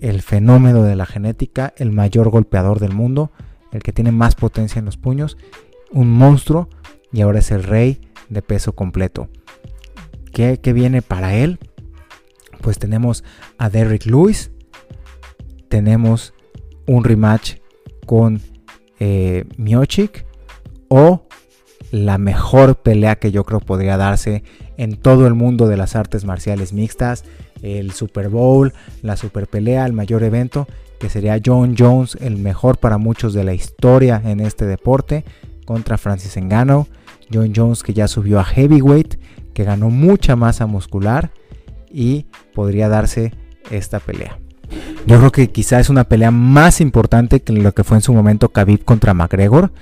el 0.00 0.22
fenómeno 0.22 0.82
de 0.82 0.96
la 0.96 1.06
genética, 1.06 1.74
el 1.76 1.92
mayor 1.92 2.30
golpeador 2.30 2.78
del 2.78 2.92
mundo, 2.92 3.32
el 3.72 3.82
que 3.82 3.92
tiene 3.92 4.12
más 4.12 4.34
potencia 4.34 4.78
en 4.78 4.84
los 4.84 4.96
puños, 4.96 5.36
un 5.90 6.10
monstruo 6.10 6.68
y 7.12 7.20
ahora 7.20 7.40
es 7.40 7.50
el 7.50 7.62
rey 7.62 8.00
de 8.28 8.42
peso 8.42 8.72
completo. 8.72 9.28
¿Qué, 10.32 10.72
viene 10.72 11.02
para 11.02 11.34
él? 11.34 11.58
Pues 12.60 12.78
tenemos 12.78 13.24
a 13.56 13.70
Derrick 13.70 14.06
Lewis, 14.06 14.52
tenemos 15.68 16.34
un 16.86 17.04
rematch 17.04 17.56
con 18.06 18.40
eh, 19.00 19.44
Miochik 19.56 20.26
o 20.88 21.26
la 21.90 22.18
mejor 22.18 22.76
pelea 22.76 23.16
que 23.16 23.30
yo 23.30 23.44
creo 23.44 23.60
podría 23.60 23.96
darse 23.96 24.42
en 24.76 24.96
todo 24.96 25.26
el 25.26 25.34
mundo 25.34 25.66
de 25.68 25.76
las 25.76 25.96
artes 25.96 26.24
marciales 26.24 26.72
mixtas, 26.72 27.24
el 27.62 27.92
Super 27.92 28.28
Bowl, 28.28 28.72
la 29.02 29.16
super 29.16 29.46
pelea, 29.46 29.86
el 29.86 29.92
mayor 29.92 30.22
evento, 30.22 30.66
que 31.00 31.08
sería 31.08 31.40
John 31.44 31.76
Jones, 31.78 32.16
el 32.20 32.36
mejor 32.36 32.78
para 32.78 32.98
muchos 32.98 33.32
de 33.32 33.44
la 33.44 33.54
historia 33.54 34.20
en 34.24 34.40
este 34.40 34.66
deporte, 34.66 35.24
contra 35.64 35.98
Francis 35.98 36.36
Engano. 36.36 36.86
John 37.32 37.52
Jones 37.54 37.82
que 37.82 37.92
ya 37.92 38.08
subió 38.08 38.40
a 38.40 38.44
heavyweight, 38.44 39.16
que 39.52 39.64
ganó 39.64 39.90
mucha 39.90 40.34
masa 40.34 40.66
muscular 40.66 41.30
y 41.90 42.26
podría 42.54 42.88
darse 42.88 43.34
esta 43.70 44.00
pelea. 44.00 44.38
Yo 45.06 45.18
creo 45.18 45.32
que 45.32 45.50
quizá 45.50 45.80
es 45.80 45.88
una 45.88 46.04
pelea 46.04 46.30
más 46.30 46.80
importante 46.80 47.40
que 47.40 47.52
lo 47.52 47.72
que 47.72 47.84
fue 47.84 47.96
en 47.96 48.02
su 48.02 48.12
momento 48.12 48.50
Khabib 48.50 48.84
contra 48.84 49.14
McGregor. 49.14 49.72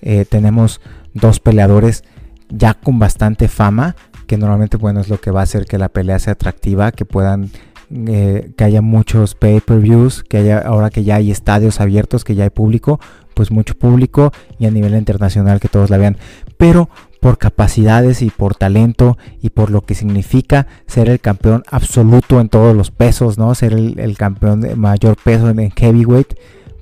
Eh, 0.00 0.24
tenemos 0.28 0.80
dos 1.14 1.40
peleadores 1.40 2.04
ya 2.48 2.74
con 2.74 2.98
bastante 2.98 3.48
fama, 3.48 3.96
que 4.26 4.36
normalmente 4.36 4.76
bueno 4.76 5.00
es 5.00 5.08
lo 5.08 5.20
que 5.20 5.30
va 5.30 5.40
a 5.40 5.44
hacer 5.44 5.66
que 5.66 5.78
la 5.78 5.88
pelea 5.88 6.18
sea 6.18 6.34
atractiva, 6.34 6.92
que 6.92 7.04
puedan 7.04 7.50
eh, 7.90 8.52
que 8.56 8.64
haya 8.64 8.80
muchos 8.80 9.34
pay-per-views, 9.34 10.24
que 10.24 10.38
haya 10.38 10.58
ahora 10.60 10.88
que 10.88 11.04
ya 11.04 11.16
hay 11.16 11.30
estadios 11.30 11.78
abiertos, 11.80 12.24
que 12.24 12.34
ya 12.34 12.44
hay 12.44 12.50
público, 12.50 12.98
pues 13.34 13.50
mucho 13.50 13.74
público 13.74 14.32
y 14.58 14.64
a 14.64 14.70
nivel 14.70 14.94
internacional 14.94 15.60
que 15.60 15.68
todos 15.68 15.90
la 15.90 15.98
vean. 15.98 16.16
Pero 16.56 16.88
por 17.22 17.38
capacidades 17.38 18.20
y 18.20 18.30
por 18.30 18.56
talento 18.56 19.16
y 19.40 19.50
por 19.50 19.70
lo 19.70 19.82
que 19.82 19.94
significa 19.94 20.66
ser 20.88 21.08
el 21.08 21.20
campeón 21.20 21.62
absoluto 21.70 22.40
en 22.40 22.48
todos 22.48 22.76
los 22.76 22.90
pesos, 22.90 23.38
¿no? 23.38 23.54
Ser 23.54 23.74
el, 23.74 24.16
campeón 24.18 24.60
de 24.60 24.74
mayor 24.74 25.16
peso 25.22 25.48
en 25.48 25.70
heavyweight, 25.70 26.34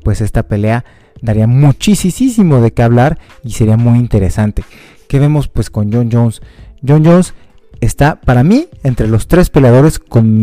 pues 0.02 0.22
esta 0.22 0.44
pelea 0.44 0.86
daría 1.20 1.46
muchísimo 1.46 2.62
de 2.62 2.72
qué 2.72 2.82
hablar 2.82 3.18
y 3.44 3.50
sería 3.50 3.76
muy 3.76 3.98
interesante. 3.98 4.64
¿Qué 5.08 5.18
vemos 5.18 5.48
pues 5.48 5.68
con 5.68 5.92
John 5.92 6.08
Jones? 6.10 6.40
John 6.88 7.04
Jones 7.04 7.34
está 7.82 8.18
para 8.18 8.42
mí 8.42 8.66
entre 8.82 9.08
los 9.08 9.28
tres 9.28 9.50
peleadores 9.50 9.98
con 9.98 10.42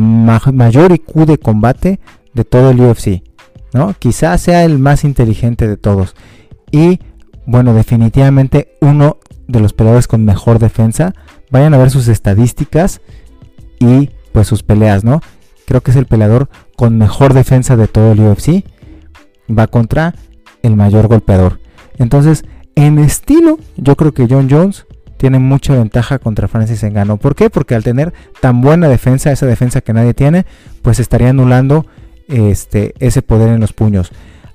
mayor 0.53 0.91
IQ 0.91 1.25
de 1.25 1.39
combate 1.39 1.99
de 2.35 2.45
todo 2.45 2.69
el 2.69 2.81
UFC, 2.81 3.23
¿no? 3.73 3.95
Quizás 3.97 4.41
sea 4.41 4.63
el 4.63 4.77
más 4.77 5.03
inteligente 5.03 5.67
de 5.67 5.75
todos 5.75 6.15
y 6.69 6.99
bueno, 7.47 7.73
definitivamente 7.73 8.77
uno 8.79 9.17
de 9.47 9.59
los 9.59 9.73
peleadores 9.73 10.07
con 10.07 10.25
mejor 10.25 10.59
defensa. 10.59 11.13
Vayan 11.49 11.73
a 11.73 11.77
ver 11.77 11.89
sus 11.89 12.07
estadísticas 12.07 13.01
y 13.79 14.09
pues 14.31 14.47
sus 14.47 14.63
peleas, 14.63 15.03
¿no? 15.03 15.21
Creo 15.65 15.81
que 15.81 15.91
es 15.91 15.97
el 15.97 16.05
peleador 16.05 16.49
con 16.75 16.97
mejor 16.97 17.33
defensa 17.33 17.75
de 17.75 17.87
todo 17.87 18.11
el 18.11 18.19
UFC. 18.19 18.63
Va 19.49 19.67
contra 19.67 20.15
el 20.63 20.75
mayor 20.75 21.07
golpeador. 21.07 21.59
Entonces, 21.97 22.43
en 22.75 22.99
estilo, 22.99 23.59
yo 23.75 23.95
creo 23.95 24.13
que 24.13 24.27
John 24.29 24.47
Jones 24.49 24.85
tiene 25.17 25.39
mucha 25.39 25.73
ventaja 25.73 26.19
contra 26.19 26.47
Francis 26.47 26.83
Engano. 26.83 27.17
¿Por 27.17 27.35
qué? 27.35 27.49
Porque 27.49 27.75
al 27.75 27.83
tener 27.83 28.13
tan 28.39 28.61
buena 28.61 28.87
defensa, 28.87 29.31
esa 29.31 29.45
defensa 29.45 29.81
que 29.81 29.93
nadie 29.93 30.13
tiene, 30.13 30.45
pues 30.81 30.99
estaría 30.99 31.29
anulando 31.29 31.85
este, 32.27 32.93
ese 32.99 33.21
poder 33.21 33.49
en 33.49 33.59
los 33.59 33.73
puños. 33.73 34.11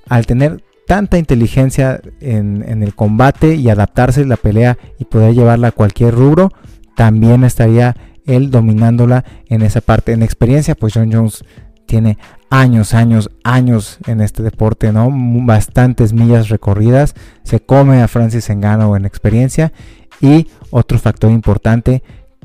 Al 0.07 0.25
tener 0.25 0.63
tanta 0.87 1.17
inteligencia 1.17 2.01
en, 2.19 2.63
en, 2.67 2.83
el 2.83 2.93
combate 2.95 3.55
y 3.55 3.69
adaptarse 3.69 4.21
a 4.21 4.25
la 4.25 4.37
pelea 4.37 4.77
y 4.99 5.05
poder 5.05 5.33
llevarla 5.33 5.69
a 5.69 5.71
cualquier 5.71 6.13
rubro, 6.13 6.51
también 6.95 7.43
estaría 7.43 7.95
él 8.25 8.51
dominándola 8.51 9.25
en 9.47 9.61
esa 9.61 9.81
parte. 9.81 10.11
En 10.11 10.23
experiencia, 10.23 10.75
pues 10.75 10.93
John 10.93 11.11
Jones 11.11 11.43
tiene 11.85 12.17
años, 12.49 12.93
años, 12.93 13.29
años 13.43 13.97
en 14.07 14.21
este 14.21 14.43
deporte, 14.43 14.91
¿no? 14.91 15.09
Bastantes 15.11 16.13
millas 16.13 16.49
recorridas. 16.49 17.15
Se 17.43 17.59
come 17.59 18.01
a 18.01 18.07
Francis 18.07 18.49
Engano 18.49 18.95
en 18.95 19.05
experiencia. 19.05 19.73
Y 20.21 20.47
otro 20.71 20.99
factor 20.99 21.31
importante 21.31 22.03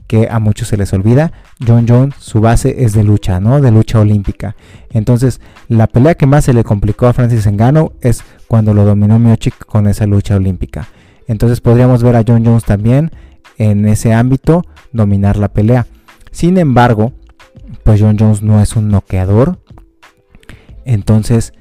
que 0.09 0.27
a 0.29 0.41
muchos 0.41 0.69
se 0.69 0.77
les 0.77 0.93
olvida, 0.93 1.33
John 1.65 1.87
Jones, 1.87 2.17
su 2.19 2.41
base 2.41 2.83
es 2.83 2.95
de 2.95 3.05
lucha, 3.05 3.39
¿no? 3.39 3.61
De 3.61 3.71
lucha 3.71 4.01
olímpica. 4.01 4.57
Entonces, 4.91 5.41
la 5.69 5.87
pelea 5.87 6.17
que 6.17 6.27
más 6.27 6.47
se 6.47 6.55
le 6.55 6.65
complicó 6.65 7.07
a 7.07 7.13
Francis 7.13 7.47
Engano 7.47 7.93
es 8.01 8.25
cuando 8.49 8.75
lo 8.75 8.85
dominó 8.85 9.19
Miochik 9.19 9.67
con 9.67 9.87
esa 9.87 10.07
lucha 10.07 10.37
olímpica. 10.37 10.89
Entonces, 11.29 11.61
podríamos 11.61 12.03
ver 12.03 12.17
a 12.17 12.25
John 12.27 12.45
Jones 12.45 12.65
también 12.65 13.13
en 13.59 13.87
ese 13.87 14.15
ámbito 14.15 14.65
dominar 14.93 15.37
la 15.37 15.49
pelea. 15.49 15.87
Sin 16.33 16.57
embargo, 16.57 17.13
pues 17.85 18.01
John 18.01 18.17
Jones 18.19 18.43
no 18.43 18.63
es 18.63 18.77
un 18.77 18.89
noqueador. 18.89 19.59
Entonces, 20.87 21.53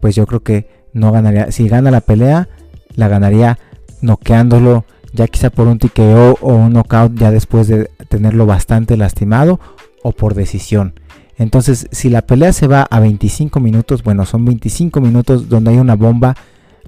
pues 0.00 0.16
yo 0.16 0.26
creo 0.26 0.42
que 0.42 0.68
no 0.92 1.12
ganaría. 1.12 1.52
Si 1.52 1.68
gana 1.68 1.92
la 1.92 2.00
pelea, 2.00 2.48
la 2.96 3.06
ganaría 3.06 3.58
noqueándolo 4.00 4.84
ya 5.12 5.26
quizá 5.28 5.50
por 5.50 5.66
un 5.66 5.78
TKO 5.78 6.38
o 6.40 6.54
un 6.54 6.72
knockout 6.72 7.14
ya 7.14 7.30
después 7.30 7.68
de 7.68 7.90
tenerlo 8.08 8.46
bastante 8.46 8.96
lastimado 8.96 9.60
o 10.02 10.12
por 10.12 10.34
decisión. 10.34 10.94
Entonces, 11.38 11.88
si 11.90 12.08
la 12.08 12.22
pelea 12.22 12.52
se 12.52 12.66
va 12.66 12.82
a 12.82 13.00
25 13.00 13.58
minutos, 13.60 14.02
bueno, 14.02 14.26
son 14.26 14.44
25 14.44 15.00
minutos 15.00 15.48
donde 15.48 15.70
hay 15.70 15.78
una 15.78 15.96
bomba 15.96 16.34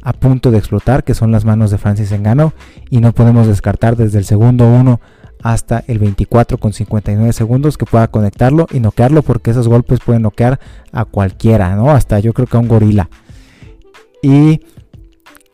a 0.03 0.13
punto 0.13 0.51
de 0.51 0.59
explotar, 0.59 1.03
que 1.03 1.15
son 1.15 1.33
las 1.33 1.45
manos 1.45 1.71
de 1.71 1.79
Francis 1.79 2.13
Engano, 2.13 2.53
y 2.91 3.01
no 3.01 3.13
podemos 3.13 3.47
descartar 3.47 3.97
desde 3.97 4.19
el 4.19 4.25
segundo 4.25 4.67
1 4.67 5.01
hasta 5.43 5.85
el 5.87 5.99
24 5.99 6.59
con 6.59 6.73
59 6.73 7.33
segundos 7.33 7.77
que 7.77 7.85
pueda 7.85 8.09
conectarlo 8.09 8.67
y 8.71 8.81
noquearlo, 8.81 9.23
porque 9.23 9.51
esos 9.51 9.69
golpes 9.69 10.01
pueden 10.01 10.23
noquear 10.23 10.61
a 10.93 11.05
cualquiera, 11.05 11.75
¿no? 11.75 11.91
Hasta 11.91 12.19
yo 12.21 12.33
creo 12.33 12.47
que 12.47 12.57
a 12.57 12.61
un 12.61 12.69
gorila. 12.69 13.09
Y 14.23 14.61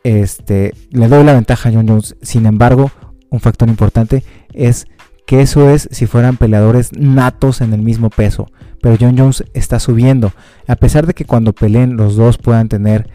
este, 0.03 0.73
le 0.91 1.07
doy 1.07 1.23
la 1.23 1.33
ventaja 1.33 1.69
a 1.69 1.71
John 1.71 1.87
Jones. 1.87 2.15
Sin 2.21 2.45
embargo, 2.45 2.91
un 3.29 3.39
factor 3.39 3.69
importante 3.69 4.23
es 4.53 4.87
que 5.25 5.41
eso 5.41 5.69
es 5.69 5.87
si 5.91 6.07
fueran 6.07 6.37
peleadores 6.37 6.91
natos 6.93 7.61
en 7.61 7.73
el 7.73 7.81
mismo 7.81 8.09
peso. 8.09 8.49
Pero 8.81 8.97
John 8.99 9.17
Jones 9.17 9.43
está 9.53 9.79
subiendo. 9.79 10.33
A 10.67 10.75
pesar 10.75 11.05
de 11.05 11.13
que 11.13 11.25
cuando 11.25 11.53
peleen 11.53 11.97
los 11.97 12.15
dos 12.15 12.37
puedan 12.37 12.67
tener 12.67 13.09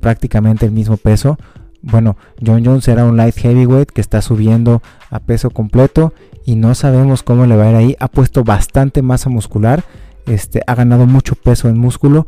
prácticamente 0.00 0.66
el 0.66 0.72
mismo 0.72 0.96
peso. 0.96 1.38
Bueno, 1.82 2.16
John 2.44 2.64
Jones 2.64 2.88
era 2.88 3.04
un 3.04 3.16
light 3.16 3.36
heavyweight 3.36 3.90
que 3.90 4.00
está 4.00 4.22
subiendo 4.22 4.82
a 5.10 5.20
peso 5.20 5.50
completo 5.50 6.12
y 6.44 6.56
no 6.56 6.74
sabemos 6.74 7.22
cómo 7.22 7.46
le 7.46 7.56
va 7.56 7.64
a 7.64 7.70
ir 7.70 7.76
ahí. 7.76 7.96
Ha 8.00 8.08
puesto 8.08 8.44
bastante 8.44 9.02
masa 9.02 9.30
muscular, 9.30 9.84
este, 10.26 10.62
ha 10.66 10.74
ganado 10.74 11.06
mucho 11.06 11.34
peso 11.34 11.68
en 11.68 11.78
músculo 11.78 12.26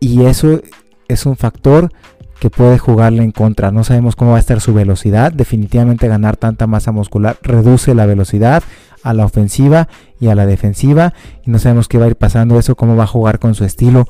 y 0.00 0.24
eso 0.24 0.60
es 1.08 1.26
un 1.26 1.36
factor 1.36 1.90
que 2.38 2.50
puede 2.50 2.78
jugarle 2.78 3.22
en 3.22 3.32
contra. 3.32 3.70
No 3.70 3.84
sabemos 3.84 4.16
cómo 4.16 4.32
va 4.32 4.36
a 4.36 4.40
estar 4.40 4.60
su 4.60 4.74
velocidad. 4.74 5.32
Definitivamente 5.32 6.08
ganar 6.08 6.36
tanta 6.36 6.66
masa 6.66 6.92
muscular 6.92 7.38
reduce 7.42 7.94
la 7.94 8.06
velocidad 8.06 8.62
a 9.02 9.14
la 9.14 9.24
ofensiva 9.24 9.88
y 10.20 10.28
a 10.28 10.34
la 10.34 10.46
defensiva. 10.46 11.14
Y 11.44 11.50
no 11.50 11.58
sabemos 11.58 11.88
qué 11.88 11.98
va 11.98 12.06
a 12.06 12.08
ir 12.08 12.16
pasando 12.16 12.58
eso, 12.58 12.76
cómo 12.76 12.96
va 12.96 13.04
a 13.04 13.08
jugar 13.08 13.38
con 13.38 13.54
su 13.54 13.64
estilo 13.64 14.06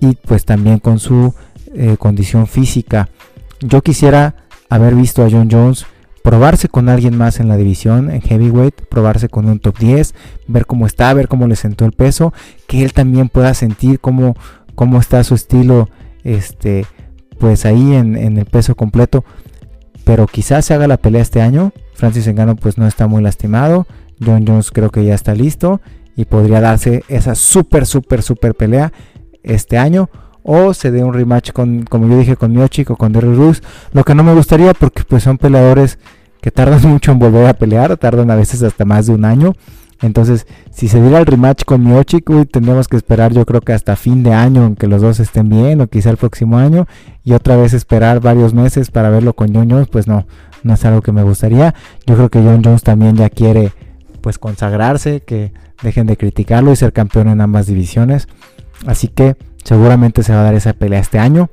y 0.00 0.14
pues 0.14 0.44
también 0.44 0.78
con 0.78 0.98
su 0.98 1.34
eh, 1.74 1.96
condición 1.98 2.46
física. 2.46 3.08
Yo 3.60 3.82
quisiera 3.82 4.34
haber 4.68 4.94
visto 4.94 5.24
a 5.24 5.30
John 5.30 5.48
Jones 5.50 5.86
probarse 6.22 6.68
con 6.68 6.88
alguien 6.88 7.16
más 7.16 7.38
en 7.38 7.46
la 7.46 7.56
división, 7.56 8.10
en 8.10 8.20
heavyweight, 8.20 8.74
probarse 8.88 9.28
con 9.28 9.48
un 9.48 9.60
top 9.60 9.78
10, 9.78 10.12
ver 10.48 10.66
cómo 10.66 10.86
está, 10.86 11.14
ver 11.14 11.28
cómo 11.28 11.46
le 11.46 11.54
sentó 11.54 11.84
el 11.84 11.92
peso, 11.92 12.34
que 12.66 12.82
él 12.82 12.92
también 12.92 13.28
pueda 13.28 13.54
sentir 13.54 14.00
cómo, 14.00 14.34
cómo 14.74 14.98
está 14.98 15.22
su 15.22 15.36
estilo 15.36 15.88
este, 16.24 16.84
pues 17.38 17.64
ahí 17.64 17.94
en, 17.94 18.16
el 18.16 18.44
peso 18.46 18.74
completo. 18.74 19.24
Pero 20.04 20.26
quizás 20.26 20.64
se 20.64 20.74
haga 20.74 20.86
la 20.86 20.96
pelea 20.96 21.22
este 21.22 21.42
año. 21.42 21.72
Francis 21.94 22.26
Engano 22.26 22.56
pues 22.56 22.78
no 22.78 22.86
está 22.86 23.06
muy 23.06 23.22
lastimado. 23.22 23.86
John 24.24 24.44
Jones 24.46 24.70
creo 24.70 24.90
que 24.90 25.04
ya 25.04 25.14
está 25.14 25.34
listo. 25.34 25.80
Y 26.14 26.24
podría 26.24 26.60
darse 26.60 27.04
esa 27.08 27.34
súper, 27.34 27.86
súper, 27.86 28.22
súper 28.22 28.54
pelea 28.54 28.92
este 29.42 29.78
año. 29.78 30.08
O 30.42 30.74
se 30.74 30.90
dé 30.90 31.02
un 31.02 31.12
rematch 31.12 31.50
con, 31.52 31.82
como 31.82 32.08
yo 32.08 32.18
dije, 32.18 32.36
con 32.36 32.52
Miochik 32.52 32.90
o 32.90 32.96
con 32.96 33.12
Derry 33.12 33.34
Roos. 33.34 33.62
Lo 33.92 34.04
que 34.04 34.14
no 34.14 34.22
me 34.22 34.32
gustaría 34.32 34.72
porque 34.74 35.02
pues 35.02 35.24
son 35.24 35.38
peleadores 35.38 35.98
que 36.40 36.50
tardan 36.50 36.82
mucho 36.88 37.12
en 37.12 37.18
volver 37.18 37.46
a 37.46 37.54
pelear. 37.54 37.96
Tardan 37.96 38.30
a 38.30 38.36
veces 38.36 38.62
hasta 38.62 38.84
más 38.84 39.06
de 39.06 39.14
un 39.14 39.24
año. 39.24 39.52
Entonces, 40.02 40.46
si 40.70 40.88
se 40.88 41.00
diera 41.00 41.18
el 41.18 41.26
rematch 41.26 41.64
con 41.64 41.82
Miochik, 41.82 42.26
tendríamos 42.50 42.88
que 42.88 42.96
esperar 42.96 43.32
yo 43.32 43.46
creo 43.46 43.60
que 43.60 43.72
hasta 43.72 43.96
fin 43.96 44.22
de 44.22 44.32
año, 44.32 44.64
aunque 44.64 44.86
los 44.86 45.00
dos 45.00 45.20
estén 45.20 45.48
bien, 45.48 45.80
o 45.80 45.86
quizá 45.86 46.10
el 46.10 46.16
próximo 46.16 46.58
año, 46.58 46.86
y 47.24 47.32
otra 47.32 47.56
vez 47.56 47.72
esperar 47.72 48.20
varios 48.20 48.52
meses 48.52 48.90
para 48.90 49.10
verlo 49.10 49.32
con 49.32 49.54
John 49.54 49.70
Jones, 49.70 49.88
pues 49.88 50.06
no, 50.06 50.26
no 50.62 50.74
es 50.74 50.84
algo 50.84 51.00
que 51.00 51.12
me 51.12 51.22
gustaría. 51.22 51.74
Yo 52.06 52.16
creo 52.16 52.28
que 52.28 52.40
John 52.40 52.62
Jones 52.62 52.82
también 52.82 53.16
ya 53.16 53.30
quiere 53.30 53.72
pues 54.20 54.38
consagrarse, 54.38 55.20
que 55.20 55.52
dejen 55.82 56.06
de 56.06 56.16
criticarlo 56.16 56.72
y 56.72 56.76
ser 56.76 56.92
campeón 56.92 57.28
en 57.28 57.40
ambas 57.40 57.66
divisiones. 57.66 58.28
Así 58.86 59.08
que 59.08 59.36
seguramente 59.64 60.22
se 60.22 60.34
va 60.34 60.40
a 60.40 60.44
dar 60.44 60.54
esa 60.54 60.74
pelea 60.74 61.00
este 61.00 61.18
año. 61.18 61.48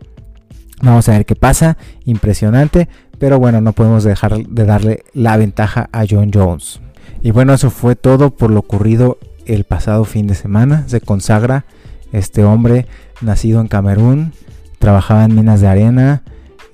Vamos 0.82 1.08
a 1.08 1.14
ver 1.14 1.26
qué 1.26 1.36
pasa, 1.36 1.78
impresionante, 2.04 2.90
pero 3.20 3.40
bueno, 3.40 3.62
no 3.62 3.72
podemos 3.72 4.04
dejar 4.04 4.36
de 4.36 4.66
darle 4.66 5.04
la 5.14 5.38
ventaja 5.38 5.88
a 5.94 6.04
John 6.10 6.32
Jones. 6.34 6.82
Y 7.24 7.32
bueno, 7.32 7.54
eso 7.54 7.72
fue 7.72 7.96
todo 7.96 8.32
por 8.32 8.52
lo 8.52 8.60
ocurrido 8.60 9.18
el 9.46 9.64
pasado 9.64 10.04
fin 10.04 10.28
de 10.28 10.36
semana. 10.36 10.84
Se 10.88 11.00
consagra 11.00 11.64
este 12.12 12.44
hombre 12.44 12.86
nacido 13.22 13.62
en 13.62 13.70
Camerún, 13.70 14.34
trabajaba 14.78 15.24
en 15.24 15.34
minas 15.34 15.62
de 15.62 15.68
arena, 15.68 16.24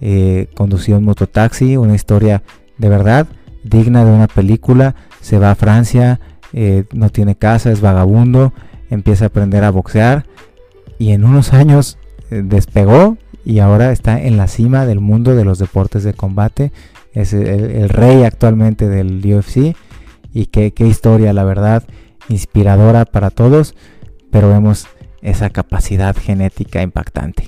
eh, 0.01 0.47
condució 0.55 0.97
un 0.97 1.03
mototaxi, 1.03 1.77
una 1.77 1.93
historia 1.93 2.41
de 2.79 2.89
verdad 2.89 3.27
digna 3.63 4.03
de 4.03 4.11
una 4.11 4.27
película. 4.27 4.95
Se 5.21 5.37
va 5.37 5.51
a 5.51 5.55
Francia, 5.55 6.19
eh, 6.51 6.85
no 6.93 7.11
tiene 7.11 7.35
casa, 7.35 7.71
es 7.71 7.79
vagabundo, 7.79 8.51
empieza 8.89 9.25
a 9.25 9.27
aprender 9.27 9.63
a 9.63 9.69
boxear 9.69 10.25
y 10.97 11.11
en 11.11 11.25
unos 11.25 11.53
años 11.53 11.99
eh, 12.31 12.41
despegó 12.43 13.17
y 13.45 13.59
ahora 13.59 13.91
está 13.91 14.19
en 14.19 14.37
la 14.37 14.47
cima 14.47 14.87
del 14.87 14.99
mundo 14.99 15.35
de 15.35 15.45
los 15.45 15.59
deportes 15.59 16.03
de 16.03 16.15
combate. 16.15 16.71
Es 17.13 17.33
el 17.33 17.89
rey 17.89 18.23
actualmente 18.23 18.87
del 18.87 19.21
UFC 19.25 19.75
y 20.33 20.47
qué, 20.47 20.73
historia, 20.79 21.33
la 21.33 21.43
verdad, 21.43 21.83
inspiradora 22.27 23.05
para 23.05 23.29
todos, 23.29 23.75
pero 24.31 24.49
vemos 24.49 24.87
esa 25.21 25.49
capacidad 25.49 26.15
genética 26.15 26.81
impactante. 26.81 27.47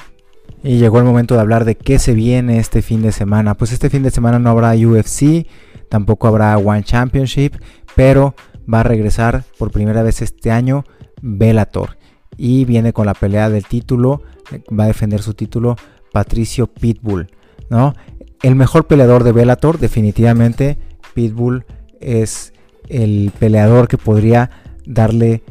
Y 0.63 0.77
llegó 0.77 0.99
el 0.99 1.05
momento 1.05 1.35
de 1.35 1.41
hablar 1.41 1.65
de 1.65 1.75
qué 1.75 1.99
se 1.99 2.13
viene 2.13 2.59
este 2.59 2.81
fin 2.81 3.01
de 3.01 3.11
semana. 3.11 3.55
Pues 3.55 3.71
este 3.71 3.89
fin 3.89 4.03
de 4.03 4.11
semana 4.11 4.39
no 4.39 4.49
habrá 4.49 4.73
UFC, 4.73 5.47
tampoco 5.89 6.27
habrá 6.27 6.57
One 6.57 6.83
Championship, 6.83 7.55
pero 7.95 8.35
va 8.71 8.81
a 8.81 8.83
regresar 8.83 9.43
por 9.57 9.71
primera 9.71 10.03
vez 10.03 10.21
este 10.21 10.51
año 10.51 10.85
Bellator. 11.21 11.97
Y 12.37 12.65
viene 12.65 12.93
con 12.93 13.05
la 13.05 13.13
pelea 13.13 13.49
del 13.49 13.65
título, 13.65 14.21
va 14.77 14.85
a 14.85 14.87
defender 14.87 15.21
su 15.21 15.33
título 15.33 15.75
Patricio 16.11 16.67
Pitbull, 16.67 17.29
¿no? 17.69 17.93
El 18.41 18.55
mejor 18.55 18.87
peleador 18.87 19.23
de 19.23 19.31
Bellator, 19.31 19.77
definitivamente 19.77 20.77
Pitbull 21.13 21.65
es 21.99 22.50
el 22.89 23.31
peleador 23.37 23.87
que 23.87 23.97
podría 23.97 24.49
darle 24.85 25.43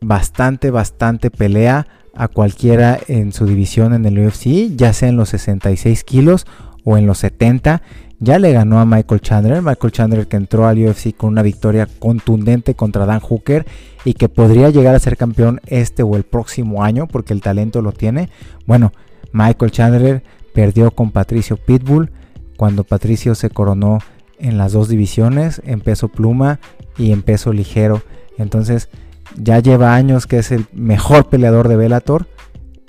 bastante, 0.00 0.70
bastante 0.70 1.30
pelea 1.30 1.86
a 2.14 2.28
cualquiera 2.28 2.98
en 3.08 3.32
su 3.32 3.46
división 3.46 3.92
en 3.92 4.04
el 4.06 4.18
UFC, 4.18 4.74
ya 4.74 4.92
sea 4.92 5.08
en 5.08 5.16
los 5.16 5.28
66 5.30 6.04
kilos 6.04 6.46
o 6.84 6.96
en 6.96 7.06
los 7.06 7.18
70. 7.18 7.82
Ya 8.18 8.38
le 8.38 8.52
ganó 8.52 8.80
a 8.80 8.86
Michael 8.86 9.20
Chandler, 9.20 9.60
Michael 9.60 9.92
Chandler 9.92 10.26
que 10.26 10.36
entró 10.36 10.66
al 10.66 10.78
UFC 10.78 11.14
con 11.14 11.30
una 11.30 11.42
victoria 11.42 11.86
contundente 11.98 12.74
contra 12.74 13.04
Dan 13.04 13.20
Hooker 13.20 13.66
y 14.06 14.14
que 14.14 14.30
podría 14.30 14.70
llegar 14.70 14.94
a 14.94 15.00
ser 15.00 15.18
campeón 15.18 15.60
este 15.66 16.02
o 16.02 16.16
el 16.16 16.22
próximo 16.22 16.82
año 16.82 17.06
porque 17.06 17.34
el 17.34 17.42
talento 17.42 17.82
lo 17.82 17.92
tiene. 17.92 18.30
Bueno, 18.64 18.92
Michael 19.32 19.70
Chandler 19.70 20.22
perdió 20.54 20.90
con 20.92 21.10
Patricio 21.10 21.58
Pitbull 21.58 22.10
cuando 22.56 22.84
Patricio 22.84 23.34
se 23.34 23.50
coronó 23.50 23.98
en 24.38 24.58
las 24.58 24.72
dos 24.72 24.88
divisiones, 24.88 25.60
en 25.64 25.80
peso 25.80 26.08
pluma 26.08 26.60
y 26.98 27.12
en 27.12 27.22
peso 27.22 27.52
ligero. 27.52 28.02
Entonces 28.38 28.88
ya 29.36 29.58
lleva 29.58 29.94
años 29.94 30.26
que 30.26 30.38
es 30.38 30.52
el 30.52 30.66
mejor 30.72 31.28
peleador 31.28 31.68
de 31.68 31.76
Bellator. 31.76 32.26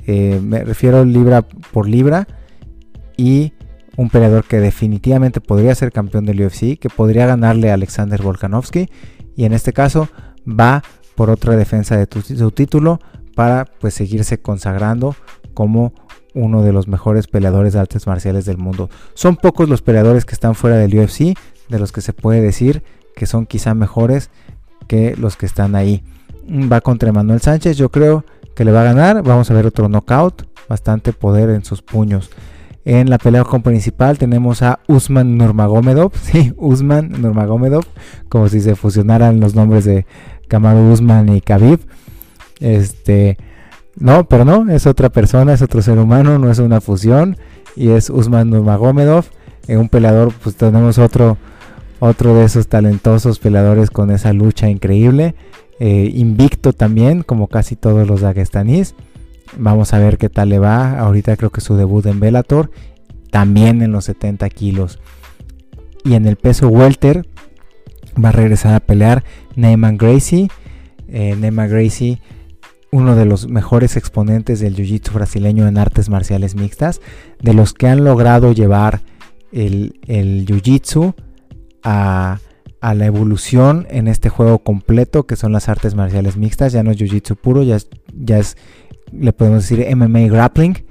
Eh, 0.05 0.39
me 0.41 0.63
refiero 0.63 1.03
libra 1.05 1.43
por 1.71 1.87
libra. 1.87 2.27
Y 3.17 3.53
un 3.95 4.09
peleador 4.09 4.43
que 4.43 4.59
definitivamente 4.59 5.41
podría 5.41 5.73
ser 5.73 5.91
campeón 5.91 6.25
del 6.25 6.41
UFC, 6.41 6.77
que 6.77 6.89
podría 6.95 7.25
ganarle 7.25 7.71
a 7.71 7.73
Alexander 7.73 8.21
Volkanovski. 8.21 8.89
Y 9.35 9.45
en 9.45 9.53
este 9.53 9.73
caso 9.73 10.07
va 10.47 10.83
por 11.15 11.29
otra 11.29 11.55
defensa 11.55 11.97
de 11.97 12.07
su 12.21 12.51
título 12.51 12.99
para 13.35 13.65
pues 13.65 13.95
seguirse 13.95 14.39
consagrando 14.39 15.15
como 15.53 15.93
uno 16.37 16.61
de 16.61 16.71
los 16.71 16.87
mejores 16.87 17.27
peleadores 17.27 17.73
de 17.73 17.79
artes 17.79 18.07
marciales 18.07 18.45
del 18.45 18.57
mundo. 18.57 18.89
Son 19.13 19.35
pocos 19.35 19.67
los 19.67 19.81
peleadores 19.81 20.25
que 20.25 20.33
están 20.33 20.55
fuera 20.55 20.77
del 20.77 20.97
UFC, 20.97 21.37
de 21.69 21.79
los 21.79 21.91
que 21.91 22.01
se 22.01 22.13
puede 22.13 22.41
decir 22.41 22.83
que 23.15 23.25
son 23.25 23.45
quizá 23.45 23.73
mejores 23.73 24.29
que 24.87 25.15
los 25.17 25.35
que 25.35 25.47
están 25.47 25.75
ahí. 25.75 26.03
Va 26.49 26.81
contra 26.81 27.11
Manuel 27.11 27.41
Sánchez, 27.41 27.75
yo 27.75 27.89
creo 27.89 28.23
que 28.55 28.63
le 28.63 28.71
va 28.71 28.81
a 28.81 28.85
ganar. 28.85 29.23
Vamos 29.23 29.49
a 29.51 29.53
ver 29.53 29.65
otro 29.65 29.89
knockout, 29.89 30.47
bastante 30.69 31.13
poder 31.13 31.49
en 31.49 31.65
sus 31.65 31.81
puños. 31.81 32.29
En 32.85 33.09
la 33.09 33.17
pelea 33.17 33.43
con 33.43 33.63
principal 33.63 34.17
tenemos 34.17 34.61
a 34.61 34.79
Usman 34.87 35.37
Nurmagomedov, 35.37 36.13
sí, 36.21 36.53
Usman 36.55 37.21
Nurmagomedov, 37.21 37.83
como 38.29 38.47
si 38.47 38.61
se 38.61 38.75
fusionaran 38.75 39.41
los 39.41 39.55
nombres 39.55 39.83
de 39.83 40.05
Kamaru 40.47 40.93
Usman 40.93 41.27
y 41.35 41.41
Khabib. 41.41 41.81
Este, 42.61 43.37
no, 43.99 44.27
pero 44.27 44.45
no, 44.45 44.69
es 44.71 44.87
otra 44.87 45.09
persona, 45.09 45.53
es 45.53 45.61
otro 45.61 45.81
ser 45.81 45.97
humano, 45.99 46.39
no 46.39 46.51
es 46.51 46.59
una 46.59 46.81
fusión 46.81 47.37
y 47.75 47.89
es 47.89 48.09
Usman 48.09 48.49
Nurmagomedov, 48.49 49.25
en 49.67 49.79
un 49.79 49.89
peleador, 49.89 50.33
pues 50.43 50.55
tenemos 50.55 50.97
otro 50.97 51.37
otro 51.99 52.35
de 52.35 52.45
esos 52.45 52.67
talentosos 52.67 53.39
peleadores 53.39 53.89
con 53.89 54.11
esa 54.11 54.33
lucha 54.33 54.69
increíble, 54.69 55.35
eh, 55.79 56.11
invicto 56.13 56.73
también, 56.73 57.23
como 57.23 57.47
casi 57.47 57.75
todos 57.75 58.07
los 58.07 58.21
dagestanís. 58.21 58.95
Vamos 59.57 59.93
a 59.93 59.99
ver 59.99 60.17
qué 60.17 60.29
tal 60.29 60.49
le 60.49 60.59
va. 60.59 60.99
Ahorita 60.99 61.35
creo 61.37 61.49
que 61.49 61.61
su 61.61 61.75
debut 61.75 62.05
en 62.05 62.19
Bellator, 62.19 62.71
también 63.31 63.81
en 63.81 63.91
los 63.91 64.05
70 64.05 64.49
kilos. 64.49 64.99
Y 66.03 66.13
en 66.13 66.27
el 66.27 66.35
peso 66.35 66.67
welter 66.67 67.27
va 68.23 68.29
a 68.29 68.33
regresar 68.33 68.75
a 68.75 68.79
pelear 68.79 69.23
Neyman 69.55 69.97
Gracie. 69.97 70.49
Eh, 71.07 71.35
Neyman 71.39 71.69
Gracie, 71.69 72.21
uno 72.91 73.15
de 73.15 73.25
los 73.25 73.47
mejores 73.47 73.97
exponentes 73.97 74.59
del 74.59 74.75
jiu-jitsu 74.75 75.13
brasileño 75.13 75.67
en 75.67 75.77
artes 75.77 76.09
marciales 76.09 76.55
mixtas, 76.55 77.01
de 77.41 77.53
los 77.53 77.73
que 77.73 77.87
han 77.87 78.03
logrado 78.03 78.51
llevar 78.53 79.01
el, 79.51 79.99
jiu-jitsu 80.07 81.13
a, 81.83 82.39
la 82.81 83.05
evolución 83.05 83.85
en 83.89 84.07
este 84.07 84.29
juego 84.29 84.59
completo 84.59 85.27
que 85.27 85.35
son 85.35 85.51
las 85.51 85.67
artes 85.67 85.95
marciales 85.95 86.37
mixtas. 86.37 86.71
Ya 86.71 86.83
no 86.83 86.91
es 86.91 86.97
jiu-jitsu 86.97 87.35
puro, 87.35 87.63
ya 87.63 87.75
es, 87.75 87.89
ya 88.13 88.37
es, 88.39 88.55
le 89.11 89.33
podemos 89.33 89.67
decir 89.67 89.85
MMA 89.95 90.27
grappling 90.27 90.85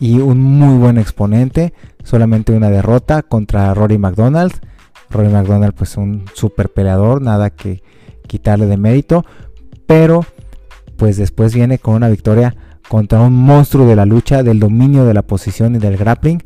y 0.00 0.18
un 0.18 0.40
muy 0.40 0.78
buen 0.78 0.98
exponente. 0.98 1.74
Solamente 2.02 2.52
una 2.52 2.70
derrota 2.70 3.22
contra 3.22 3.72
Rory 3.74 3.98
McDonald. 3.98 4.52
Rory 5.10 5.28
McDonald 5.28 5.74
pues 5.74 5.96
un 5.96 6.24
super 6.32 6.70
peleador, 6.70 7.20
nada 7.20 7.50
que 7.50 7.82
quitarle 8.26 8.66
de 8.66 8.78
mérito. 8.78 9.26
Pero 9.86 10.24
pues 11.02 11.16
después 11.16 11.52
viene 11.52 11.78
con 11.80 11.96
una 11.96 12.08
victoria 12.08 12.54
contra 12.88 13.20
un 13.22 13.32
monstruo 13.32 13.88
de 13.88 13.96
la 13.96 14.06
lucha, 14.06 14.44
del 14.44 14.60
dominio 14.60 15.04
de 15.04 15.12
la 15.12 15.22
posición 15.22 15.74
y 15.74 15.78
del 15.78 15.96
grappling 15.96 16.40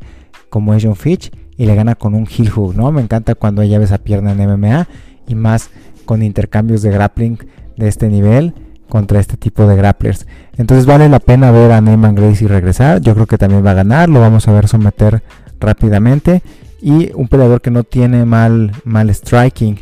como 0.49 0.73
es 0.73 0.83
John 0.83 0.95
Fitch 0.95 1.31
y 1.57 1.67
le 1.67 1.75
gana 1.75 1.93
con 1.93 2.15
un 2.15 2.25
heel 2.25 2.49
hook, 2.49 2.75
¿no? 2.75 2.91
Me 2.91 3.03
encanta 3.03 3.35
cuando 3.35 3.61
ella 3.61 3.77
ve 3.77 3.85
esa 3.85 3.99
pierna 3.99 4.31
en 4.31 4.49
MMA 4.49 4.87
y 5.27 5.35
más 5.35 5.69
con 6.05 6.23
intercambios 6.23 6.81
de 6.81 6.89
grappling 6.89 7.37
de 7.75 7.87
este 7.87 8.09
nivel 8.09 8.55
contra 8.89 9.19
este 9.19 9.37
tipo 9.37 9.67
de 9.67 9.75
grapplers. 9.75 10.25
Entonces 10.57 10.87
vale 10.87 11.07
la 11.07 11.19
pena 11.19 11.51
ver 11.51 11.71
a 11.71 11.79
Neyman 11.79 12.15
Gracie 12.15 12.47
regresar. 12.47 12.99
Yo 12.99 13.13
creo 13.13 13.27
que 13.27 13.37
también 13.37 13.63
va 13.63 13.71
a 13.71 13.75
ganar, 13.75 14.09
lo 14.09 14.19
vamos 14.19 14.47
a 14.47 14.53
ver 14.53 14.67
someter 14.67 15.21
rápidamente 15.59 16.41
y 16.81 17.11
un 17.13 17.27
peleador 17.27 17.61
que 17.61 17.69
no 17.69 17.83
tiene 17.83 18.25
mal 18.25 18.71
mal 18.85 19.13
striking. 19.13 19.81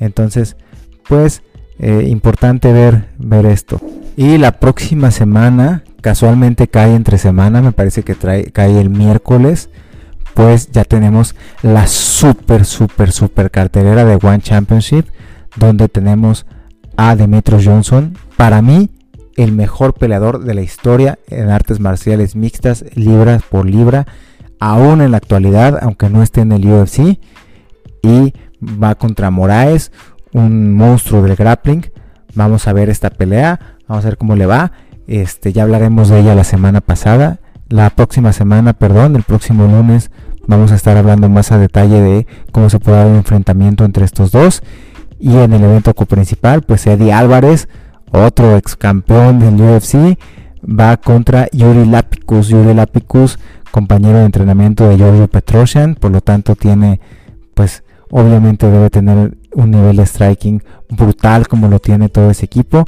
Entonces, 0.00 0.56
pues 1.08 1.42
eh, 1.78 2.06
importante 2.08 2.72
ver 2.72 3.10
ver 3.18 3.46
esto. 3.46 3.80
Y 4.16 4.38
la 4.38 4.52
próxima 4.52 5.10
semana, 5.10 5.84
casualmente 6.00 6.68
cae 6.68 6.94
entre 6.94 7.18
semana, 7.18 7.60
me 7.60 7.72
parece 7.72 8.02
que 8.02 8.14
trae, 8.14 8.50
cae 8.50 8.80
el 8.80 8.90
miércoles 8.90 9.68
pues 10.36 10.70
ya 10.70 10.84
tenemos 10.84 11.34
la 11.62 11.86
super, 11.86 12.66
super, 12.66 13.10
super 13.10 13.50
cartelera 13.50 14.04
de 14.04 14.18
One 14.22 14.40
Championship, 14.40 15.06
donde 15.56 15.88
tenemos 15.88 16.44
a 16.98 17.16
Demetrius 17.16 17.64
Johnson, 17.64 18.18
para 18.36 18.60
mí 18.60 18.90
el 19.38 19.52
mejor 19.52 19.94
peleador 19.94 20.44
de 20.44 20.52
la 20.52 20.60
historia 20.60 21.18
en 21.28 21.48
artes 21.48 21.80
marciales 21.80 22.36
mixtas, 22.36 22.84
libra 22.94 23.40
por 23.50 23.64
libra, 23.64 24.06
aún 24.60 25.00
en 25.00 25.12
la 25.12 25.16
actualidad, 25.16 25.78
aunque 25.80 26.10
no 26.10 26.22
esté 26.22 26.42
en 26.42 26.52
el 26.52 26.70
UFC, 26.70 27.18
y 28.02 28.34
va 28.62 28.94
contra 28.94 29.30
Moraes, 29.30 29.90
un 30.34 30.74
monstruo 30.74 31.22
del 31.22 31.36
grappling. 31.36 31.90
Vamos 32.34 32.68
a 32.68 32.74
ver 32.74 32.90
esta 32.90 33.08
pelea, 33.08 33.75
vamos 33.88 34.04
a 34.04 34.08
ver 34.08 34.18
cómo 34.18 34.36
le 34.36 34.46
va. 34.46 34.72
Este, 35.06 35.52
ya 35.52 35.62
hablaremos 35.62 36.08
de 36.08 36.20
ella 36.20 36.34
la 36.34 36.44
semana 36.44 36.80
pasada, 36.80 37.38
la 37.68 37.90
próxima 37.90 38.32
semana, 38.32 38.72
perdón, 38.72 39.16
el 39.16 39.22
próximo 39.22 39.66
lunes 39.66 40.10
Vamos 40.48 40.70
a 40.70 40.76
estar 40.76 40.96
hablando 40.96 41.28
más 41.28 41.50
a 41.50 41.58
detalle 41.58 42.00
de 42.00 42.26
cómo 42.52 42.70
se 42.70 42.78
puede 42.78 42.98
dar 42.98 43.06
un 43.08 43.16
enfrentamiento 43.16 43.84
entre 43.84 44.04
estos 44.04 44.30
dos. 44.30 44.62
Y 45.18 45.36
en 45.36 45.52
el 45.52 45.64
evento 45.64 45.92
principal, 45.92 46.62
pues 46.62 46.86
Eddie 46.86 47.12
Álvarez, 47.12 47.68
otro 48.12 48.56
ex 48.56 48.76
campeón 48.76 49.40
del 49.40 49.60
UFC, 49.60 50.16
va 50.62 50.96
contra 50.98 51.48
Yuri 51.50 51.86
Lapicus. 51.86 52.48
Yuri 52.48 52.74
Lapicus, 52.74 53.40
compañero 53.72 54.18
de 54.18 54.26
entrenamiento 54.26 54.88
de 54.88 54.96
Giorgio 54.96 55.26
Petrosian, 55.26 55.96
por 55.96 56.12
lo 56.12 56.20
tanto 56.20 56.54
tiene, 56.54 57.00
pues 57.54 57.82
obviamente 58.10 58.70
debe 58.70 58.88
tener 58.88 59.36
un 59.52 59.70
nivel 59.72 59.96
de 59.96 60.06
striking 60.06 60.62
brutal 60.90 61.48
como 61.48 61.66
lo 61.66 61.80
tiene 61.80 62.08
todo 62.08 62.30
ese 62.30 62.44
equipo, 62.44 62.84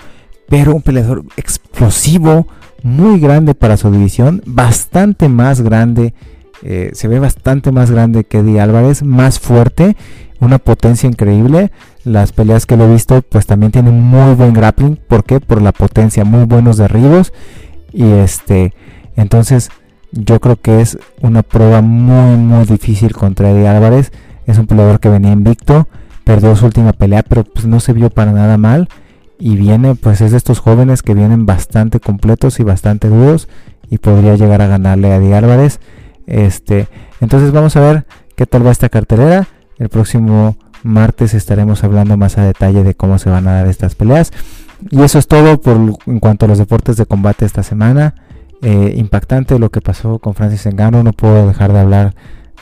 pero 0.48 0.74
un 0.74 0.82
peleador 0.82 1.24
explosivo, 1.36 2.46
muy 2.82 3.18
grande 3.18 3.54
para 3.54 3.76
su 3.76 3.90
división, 3.90 4.42
bastante 4.46 5.28
más 5.28 5.60
grande 5.60 6.14
eh, 6.62 6.90
se 6.92 7.06
ve 7.08 7.20
bastante 7.20 7.70
más 7.70 7.90
grande 7.90 8.24
que 8.24 8.38
Eddie 8.38 8.60
Álvarez, 8.60 9.02
más 9.02 9.38
fuerte, 9.38 9.96
una 10.40 10.58
potencia 10.58 11.08
increíble. 11.08 11.70
Las 12.04 12.32
peleas 12.32 12.66
que 12.66 12.76
lo 12.76 12.86
he 12.86 12.92
visto, 12.92 13.22
pues 13.22 13.46
también 13.46 13.72
tiene 13.72 13.90
muy 13.90 14.34
buen 14.34 14.52
grappling. 14.52 14.96
¿Por 14.96 15.24
qué? 15.24 15.40
Por 15.40 15.62
la 15.62 15.72
potencia, 15.72 16.24
muy 16.24 16.44
buenos 16.44 16.76
derribos. 16.76 17.32
Y 17.92 18.04
este, 18.04 18.72
entonces 19.16 19.70
yo 20.12 20.40
creo 20.40 20.56
que 20.56 20.80
es 20.80 20.98
una 21.20 21.42
prueba 21.42 21.80
muy, 21.80 22.36
muy 22.36 22.64
difícil 22.64 23.12
contra 23.12 23.50
Eddie 23.50 23.68
Álvarez. 23.68 24.12
Es 24.46 24.58
un 24.58 24.66
peleador 24.66 25.00
que 25.00 25.10
venía 25.10 25.32
invicto, 25.32 25.86
perdió 26.24 26.56
su 26.56 26.66
última 26.66 26.92
pelea, 26.92 27.22
pero 27.22 27.44
pues 27.44 27.66
no 27.66 27.80
se 27.80 27.92
vio 27.92 28.10
para 28.10 28.32
nada 28.32 28.56
mal. 28.56 28.88
Y 29.38 29.56
viene, 29.56 29.94
pues 29.94 30.20
es 30.20 30.32
de 30.32 30.36
estos 30.36 30.58
jóvenes 30.58 31.02
que 31.02 31.14
vienen 31.14 31.46
bastante 31.46 32.00
completos 32.00 32.58
y 32.60 32.64
bastante 32.64 33.08
duros. 33.08 33.48
Y 33.90 33.98
podría 33.98 34.34
llegar 34.36 34.60
a 34.62 34.66
ganarle 34.66 35.12
a 35.12 35.16
Eddie 35.16 35.34
Álvarez. 35.34 35.80
Este, 36.26 36.88
entonces 37.20 37.52
vamos 37.52 37.76
a 37.76 37.80
ver 37.80 38.06
qué 38.36 38.46
tal 38.46 38.66
va 38.66 38.70
esta 38.70 38.88
cartelera. 38.88 39.48
El 39.78 39.88
próximo 39.88 40.56
martes 40.82 41.34
estaremos 41.34 41.84
hablando 41.84 42.16
más 42.16 42.38
a 42.38 42.44
detalle 42.44 42.84
de 42.84 42.94
cómo 42.94 43.18
se 43.18 43.30
van 43.30 43.46
a 43.48 43.52
dar 43.52 43.66
estas 43.68 43.94
peleas. 43.94 44.32
Y 44.90 45.02
eso 45.02 45.18
es 45.18 45.26
todo 45.26 45.60
por, 45.60 45.76
en 46.06 46.20
cuanto 46.20 46.44
a 46.44 46.48
los 46.48 46.58
deportes 46.58 46.96
de 46.96 47.06
combate 47.06 47.44
esta 47.44 47.62
semana. 47.62 48.14
Eh, 48.60 48.94
impactante 48.96 49.58
lo 49.58 49.70
que 49.70 49.80
pasó 49.80 50.18
con 50.18 50.34
Francis 50.34 50.66
Engano. 50.66 51.02
No 51.02 51.12
puedo 51.12 51.46
dejar 51.46 51.72
de 51.72 51.80
hablar 51.80 52.14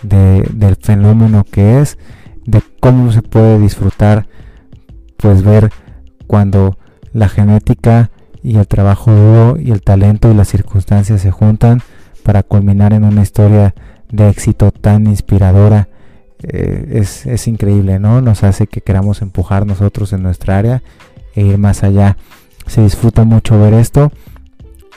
del 0.03 0.77
fenómeno 0.77 1.45
que 1.45 1.81
es, 1.81 1.99
de 2.45 2.62
cómo 2.81 3.12
se 3.12 3.23
puede 3.23 3.59
disfrutar, 3.59 4.29
pues 5.17 5.43
ver 5.43 5.71
cuando 6.27 6.79
la 7.12 7.29
genética 7.29 8.11
y 8.43 8.57
el 8.57 8.69
trabajo 8.69 9.11
duro 9.11 9.59
y 9.59 9.73
el 9.73 9.83
talento 9.83 10.31
y 10.31 10.35
las 10.35 10.49
circunstancias 10.49 11.21
se 11.21 11.31
juntan 11.31 11.83
para 12.23 12.43
culminar 12.43 12.93
en 12.93 13.05
una 13.05 13.23
historia 13.23 13.75
de 14.11 14.29
éxito 14.29 14.71
tan 14.71 15.07
inspiradora. 15.07 15.89
Eh, 16.43 17.01
es, 17.01 17.49
increíble, 17.49 17.99
¿no? 17.99 18.21
Nos 18.21 18.45
hace 18.45 18.67
que 18.67 18.81
queramos 18.81 19.23
empujar 19.23 19.67
nosotros 19.67 20.12
en 20.12 20.23
nuestra 20.23 20.59
área 20.59 20.83
e 21.35 21.43
ir 21.43 21.59
más 21.59 21.83
allá. 21.83 22.17
Se 22.67 22.83
disfruta 22.83 23.25
mucho 23.25 23.59
ver 23.59 23.75
esto 23.75 24.12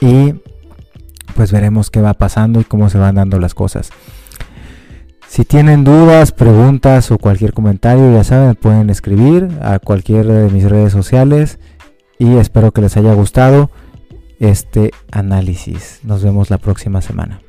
y 0.00 0.34
pues 1.34 1.52
veremos 1.52 1.90
qué 1.90 2.00
va 2.00 2.14
pasando 2.14 2.60
y 2.60 2.64
cómo 2.64 2.90
se 2.90 2.98
van 2.98 3.14
dando 3.14 3.38
las 3.38 3.54
cosas. 3.54 3.90
Si 5.30 5.44
tienen 5.44 5.84
dudas, 5.84 6.32
preguntas 6.32 7.12
o 7.12 7.18
cualquier 7.18 7.52
comentario, 7.52 8.12
ya 8.12 8.24
saben, 8.24 8.56
pueden 8.56 8.90
escribir 8.90 9.48
a 9.62 9.78
cualquiera 9.78 10.34
de 10.34 10.50
mis 10.50 10.68
redes 10.68 10.92
sociales 10.92 11.60
y 12.18 12.34
espero 12.38 12.72
que 12.72 12.80
les 12.80 12.96
haya 12.96 13.14
gustado 13.14 13.70
este 14.40 14.90
análisis. 15.12 16.00
Nos 16.02 16.24
vemos 16.24 16.50
la 16.50 16.58
próxima 16.58 17.00
semana. 17.00 17.42